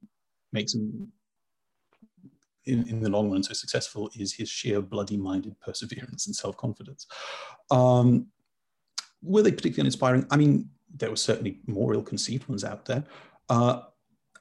[0.54, 1.12] makes him
[2.66, 7.08] in, in the long run so successful is his sheer bloody-minded perseverance and self-confidence.
[7.72, 8.28] Um,
[9.24, 10.26] were they particularly inspiring?
[10.30, 13.04] I mean, there were certainly more ill-conceived ones out there.
[13.50, 13.82] Uh,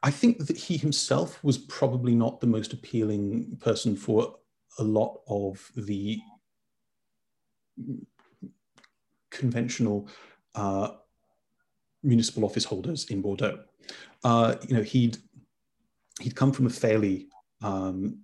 [0.02, 4.36] I think that he himself was probably not the most appealing person for
[4.78, 6.18] a lot of the
[9.30, 10.08] conventional
[10.54, 10.90] uh,
[12.02, 13.60] municipal office holders in Bordeaux.
[14.24, 15.18] Uh, you know, he'd
[16.20, 17.28] he'd come from a fairly
[17.62, 18.20] um,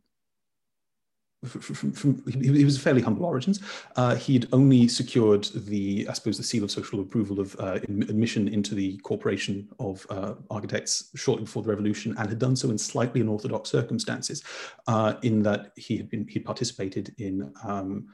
[1.44, 3.60] from, from, he was fairly humble origins.
[3.96, 8.48] Uh, he'd only secured the, I suppose, the seal of social approval of uh, admission
[8.48, 12.78] into the Corporation of uh, Architects shortly before the revolution, and had done so in
[12.78, 14.42] slightly unorthodox circumstances,
[14.86, 18.08] uh, in that he had been he participated in um,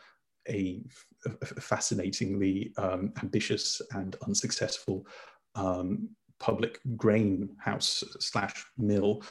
[0.48, 0.82] a,
[1.26, 5.06] a, fascinatingly um, ambitious and unsuccessful
[5.54, 6.08] um,
[6.38, 9.22] public grain house slash mill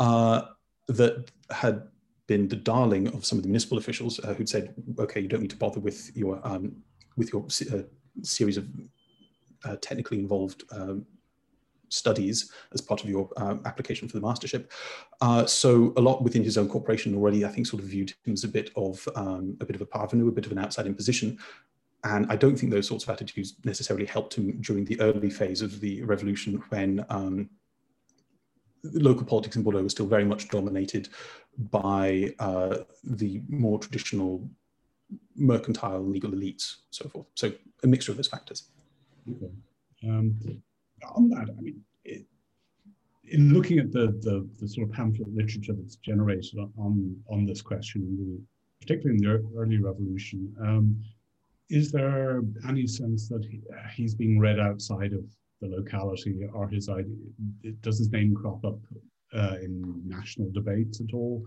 [0.00, 0.42] uh,
[0.88, 1.88] that had
[2.28, 5.40] been the darling of some of the municipal officials uh, who'd said, okay, you don't
[5.40, 6.76] need to bother with your um,
[7.16, 7.82] with your uh,
[8.22, 8.68] series of
[9.64, 11.04] uh, technically involved um,
[11.88, 14.70] studies as part of your um, application for the mastership.
[15.20, 18.34] Uh, so a lot within his own corporation already, I think, sort of viewed him
[18.34, 20.86] as a bit of um, a bit of a parvenu, a bit of an outside
[20.86, 21.38] imposition.
[22.04, 25.62] And I don't think those sorts of attitudes necessarily helped him during the early phase
[25.62, 27.50] of the revolution when um,
[28.82, 31.08] local politics in Bordeaux was still very much dominated
[31.70, 34.48] by uh, the more traditional
[35.36, 37.26] mercantile legal elites, so forth.
[37.34, 37.52] So
[37.82, 38.64] a mixture of those factors.
[39.28, 39.52] Okay.
[40.08, 40.38] Um,
[41.14, 42.26] on that, I mean, it,
[43.24, 47.60] in looking at the, the, the sort of pamphlet literature that's generated on on this
[47.60, 48.46] question,
[48.80, 51.02] particularly in the early revolution, um,
[51.68, 53.60] is there any sense that he,
[53.94, 55.24] he's being read outside of
[55.60, 57.16] the locality or his idea?
[57.80, 58.78] Does his name crop up
[59.34, 61.44] uh, in national debates at all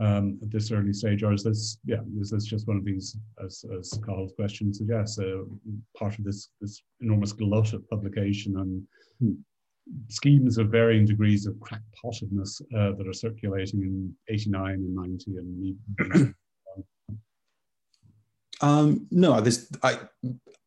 [0.00, 3.16] um, at this early stage, or is this yeah is this just one of these,
[3.44, 5.42] as, as Carl's question suggests, uh,
[5.96, 8.82] part of this this enormous glut of publication and
[9.20, 9.40] hmm
[10.08, 16.34] schemes of varying degrees of crackpottedness uh, that are circulating in 89 and 90 and
[18.60, 19.98] um, no, there's, I,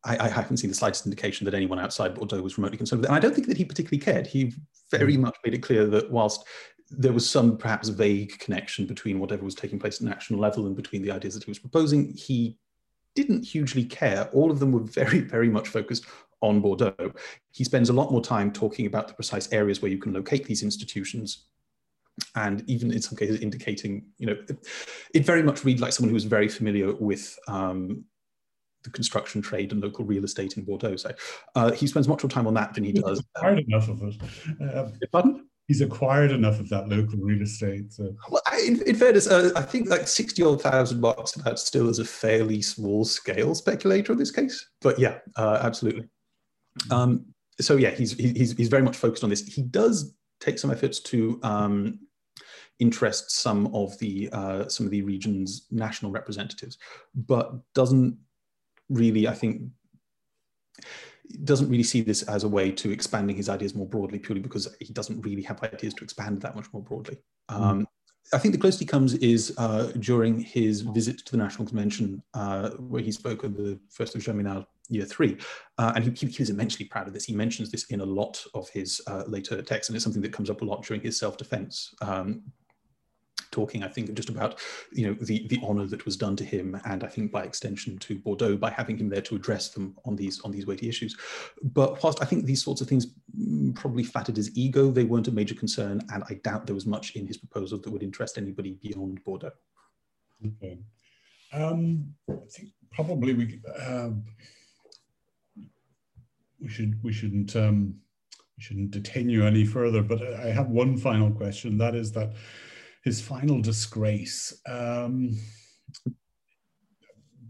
[0.04, 3.06] I, I, haven't seen the slightest indication that anyone outside Bordeaux was remotely concerned with
[3.06, 3.08] it.
[3.08, 4.26] And I don't think that he particularly cared.
[4.26, 4.54] He
[4.90, 6.46] very much made it clear that whilst
[6.90, 10.76] there was some perhaps vague connection between whatever was taking place at national level and
[10.76, 12.58] between the ideas that he was proposing, he
[13.14, 14.28] didn't hugely care.
[14.32, 16.06] All of them were very, very much focused
[16.40, 17.12] on Bordeaux.
[17.52, 20.44] He spends a lot more time talking about the precise areas where you can locate
[20.44, 21.46] these institutions
[22.34, 24.66] and even in some cases indicating, you know, it,
[25.14, 28.04] it very much read like someone who was very familiar with um,
[28.84, 30.96] the construction trade and local real estate in Bordeaux.
[30.96, 31.12] So
[31.54, 33.18] uh, he spends much more time on that than he does.
[33.18, 34.76] He's acquired um, enough of it.
[34.76, 35.48] Um, pardon?
[35.68, 37.92] He's acquired enough of that local real estate.
[37.92, 38.14] So.
[38.28, 41.98] Well, in, in fairness, uh, I think like 60 odd thousand bucks about still is
[41.98, 44.68] a fairly small scale speculator in this case.
[44.80, 46.08] But yeah, uh, absolutely.
[46.90, 47.26] Um,
[47.60, 49.46] so yeah, he's, he's, he's very much focused on this.
[49.46, 52.00] He does take some efforts to um,
[52.78, 56.78] interest some of the uh, some of the region's national representatives,
[57.14, 58.18] but doesn't
[58.88, 59.62] really, I think,
[61.44, 64.74] doesn't really see this as a way to expanding his ideas more broadly, purely because
[64.80, 67.18] he doesn't really have ideas to expand that much more broadly.
[67.48, 67.86] Um,
[68.32, 72.22] I think the closest he comes is uh, during his visit to the National Convention,
[72.34, 75.36] uh, where he spoke at the First of Germinal year three.
[75.78, 77.24] Uh, and he, he, was immensely proud of this.
[77.24, 80.32] He mentions this in a lot of his uh, later texts, and it's something that
[80.32, 81.94] comes up a lot during his self-defense.
[82.00, 82.42] Um,
[83.52, 84.58] talking, I think, just about
[84.92, 87.98] you know the the honor that was done to him, and I think by extension
[87.98, 91.16] to Bordeaux by having him there to address them on these on these weighty issues.
[91.62, 93.06] But whilst I think these sorts of things
[93.38, 96.86] mm, probably flattered his ego, they weren't a major concern, and I doubt there was
[96.86, 99.52] much in his proposal that would interest anybody beyond Bordeaux.
[100.44, 100.78] Okay,
[101.52, 103.60] um, I think probably we.
[103.78, 104.10] Uh,
[106.62, 107.94] we should we shouldn't um,
[108.56, 110.02] we shouldn't detain you any further.
[110.02, 111.76] But I have one final question.
[111.78, 112.32] That is that
[113.02, 114.54] his final disgrace.
[114.66, 115.36] Um,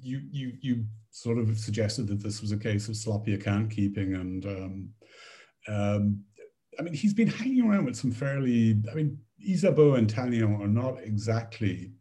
[0.00, 4.14] you you you sort of suggested that this was a case of sloppy account keeping,
[4.14, 4.88] and um,
[5.68, 6.24] um,
[6.78, 8.82] I mean he's been hanging around with some fairly.
[8.90, 11.92] I mean Ysabeau and Tallien are not exactly.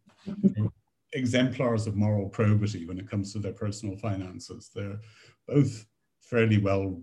[1.13, 4.71] Exemplars of moral probity when it comes to their personal finances.
[4.73, 5.01] They're
[5.45, 5.85] both
[6.21, 7.01] fairly well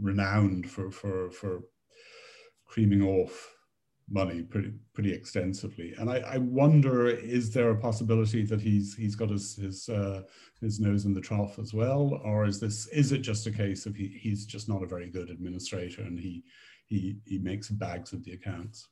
[0.00, 1.62] renowned for for for
[2.66, 3.55] creaming off
[4.08, 5.94] money pretty pretty extensively.
[5.98, 10.22] And I, I wonder, is there a possibility that he's he's got his his uh,
[10.60, 13.86] his nose in the trough as well, or is this is it just a case
[13.86, 16.44] of he, he's just not a very good administrator and he
[16.86, 18.88] he he makes bags of the accounts?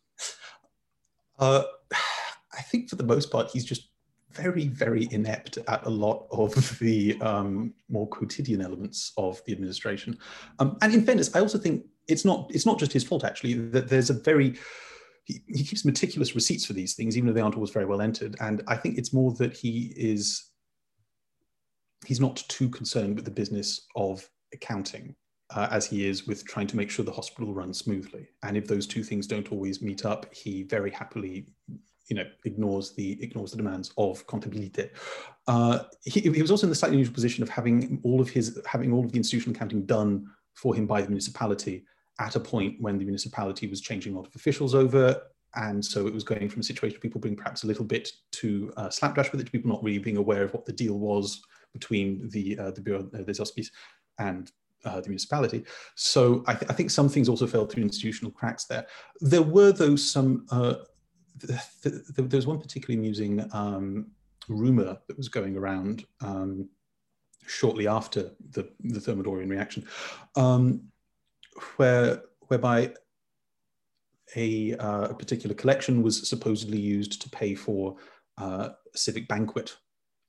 [1.39, 1.65] Uh,
[2.53, 3.91] I think for the most part, he's just
[4.35, 10.19] very, very inept at a lot of the um, more quotidian elements of the administration.
[10.59, 13.55] Um, and in fairness, I also think it's not it's not just his fault actually
[13.55, 14.57] that there's a very
[15.25, 18.01] he, he keeps meticulous receipts for these things, even though they aren't always very well
[18.01, 18.37] entered.
[18.41, 20.51] And I think it's more that he is
[22.05, 25.15] he's not too concerned with the business of accounting
[25.55, 28.29] uh, as he is with trying to make sure the hospital runs smoothly.
[28.43, 31.47] And if those two things don't always meet up, he very happily
[32.09, 34.91] you know ignores the ignores the demands of comptabilité.
[35.47, 38.61] Uh, he, he, was also in the slightly unusual position of having all of his
[38.67, 41.85] having all of the institutional accounting done for him by the municipality
[42.19, 45.21] at a point when the municipality was changing a lot of officials over.
[45.57, 48.11] And so it was going from a situation of people being perhaps a little bit
[48.33, 50.99] too uh, slapdash with it, to people not really being aware of what the deal
[50.99, 51.43] was
[51.73, 53.71] between the uh, the Bureau uh, des Hospices
[54.19, 54.51] and
[54.85, 55.65] uh, the municipality.
[55.95, 58.87] So I, th I, think some things also fell through institutional cracks there.
[59.21, 60.75] There were, though, some uh,
[61.37, 64.07] there was one particularly amusing um,
[64.49, 66.69] rumor that was going around um,
[67.47, 69.87] shortly after the, the Thermidorian reaction,
[70.37, 70.83] um,
[71.77, 72.93] where whereby
[74.37, 77.97] a, uh, a, particular collection was supposedly used to pay for
[78.39, 79.77] uh, a civic banquet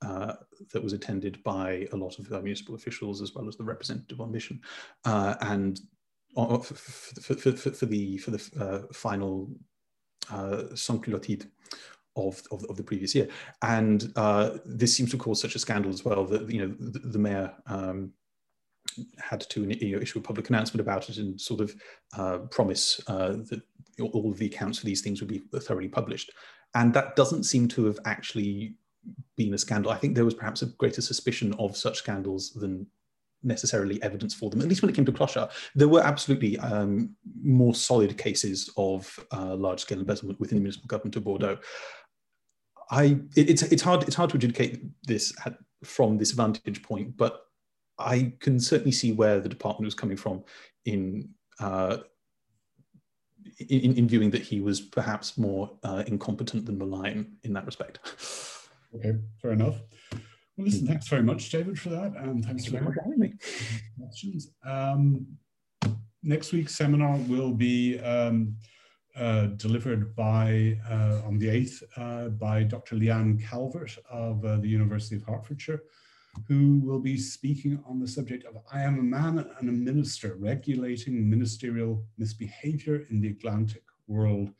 [0.02, 0.34] uh,
[0.72, 4.32] that was attended by a lot of municipal officials as well as the representative on
[4.32, 4.62] mission,
[5.06, 5.80] uh, and
[6.36, 9.50] for, for, for, for, the for the uh, final
[10.32, 10.64] uh,
[12.18, 13.28] of, of, of, the previous year.
[13.62, 17.00] And uh, this seems to cause such a scandal as well that, you know, the,
[17.00, 18.14] the mayor um,
[19.20, 21.76] had to you know, issue a public announcement about it and sort of
[22.18, 23.62] uh, promise uh, that
[24.02, 26.32] all of the accounts for these things would be thoroughly published.
[26.74, 28.76] And that doesn't seem to have actually
[29.38, 29.92] been a scandal.
[29.92, 32.88] I think there was perhaps a greater suspicion of such scandals than
[33.44, 34.62] necessarily evidence for them.
[34.62, 39.18] At least when it came to Clochard, there were absolutely um, more solid cases of
[39.32, 41.60] uh, large-scale embezzlement within the municipal government of Bordeaux.
[42.92, 47.18] I it, it's it's hard it's hard to adjudicate this at, from this vantage point,
[47.18, 47.42] but
[47.98, 50.44] I can certainly see where the department was coming from
[50.86, 51.30] in
[51.60, 51.98] uh,
[53.60, 58.00] in, in, viewing that he was perhaps more uh, incompetent than malign in that respect.
[58.94, 59.76] Okay, fair enough.
[60.58, 63.34] Well, listen, thanks very much, David, for that, and thanks, thanks for having me.
[64.00, 64.52] Questions.
[64.66, 65.28] Um,
[66.24, 68.56] next week's seminar will be um,
[69.16, 72.96] uh, delivered by uh, on the 8th uh, by Dr.
[72.96, 75.84] Leanne Calvert of uh, the University of Hertfordshire,
[76.48, 80.36] who will be speaking on the subject of I am a man and a minister
[80.40, 84.52] regulating ministerial misbehavior in the Atlantic world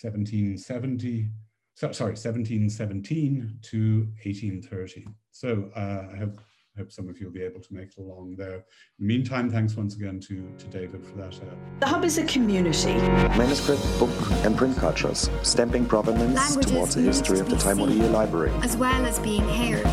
[0.00, 1.30] 1770
[1.76, 5.06] so, sorry, 1717 to 1830.
[5.32, 6.40] So uh, I hope,
[6.76, 8.64] I hope some of you will be able to make it along there.
[8.98, 11.32] Meantime, thanks once again to, to David for that.
[11.36, 12.94] Uh, the Hub is a community.
[13.38, 14.10] Manuscript, book,
[14.44, 18.50] and print cultures, stamping provenance Languages towards the history of the Time Year Library.
[18.62, 19.84] As well as being heard.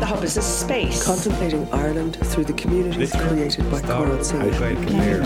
[0.00, 1.04] The Hub is a space.
[1.04, 4.38] Contemplating Ireland through the communities created by Coral Sea.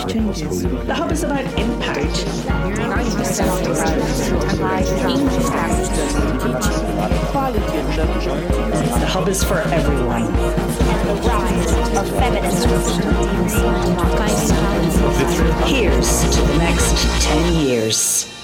[0.06, 0.62] changes.
[0.62, 2.16] The Hub is about impact.
[9.00, 10.97] The Hub is for everyone.
[11.06, 12.70] The rise of feminism.
[15.66, 18.37] Here's to the next 10 years.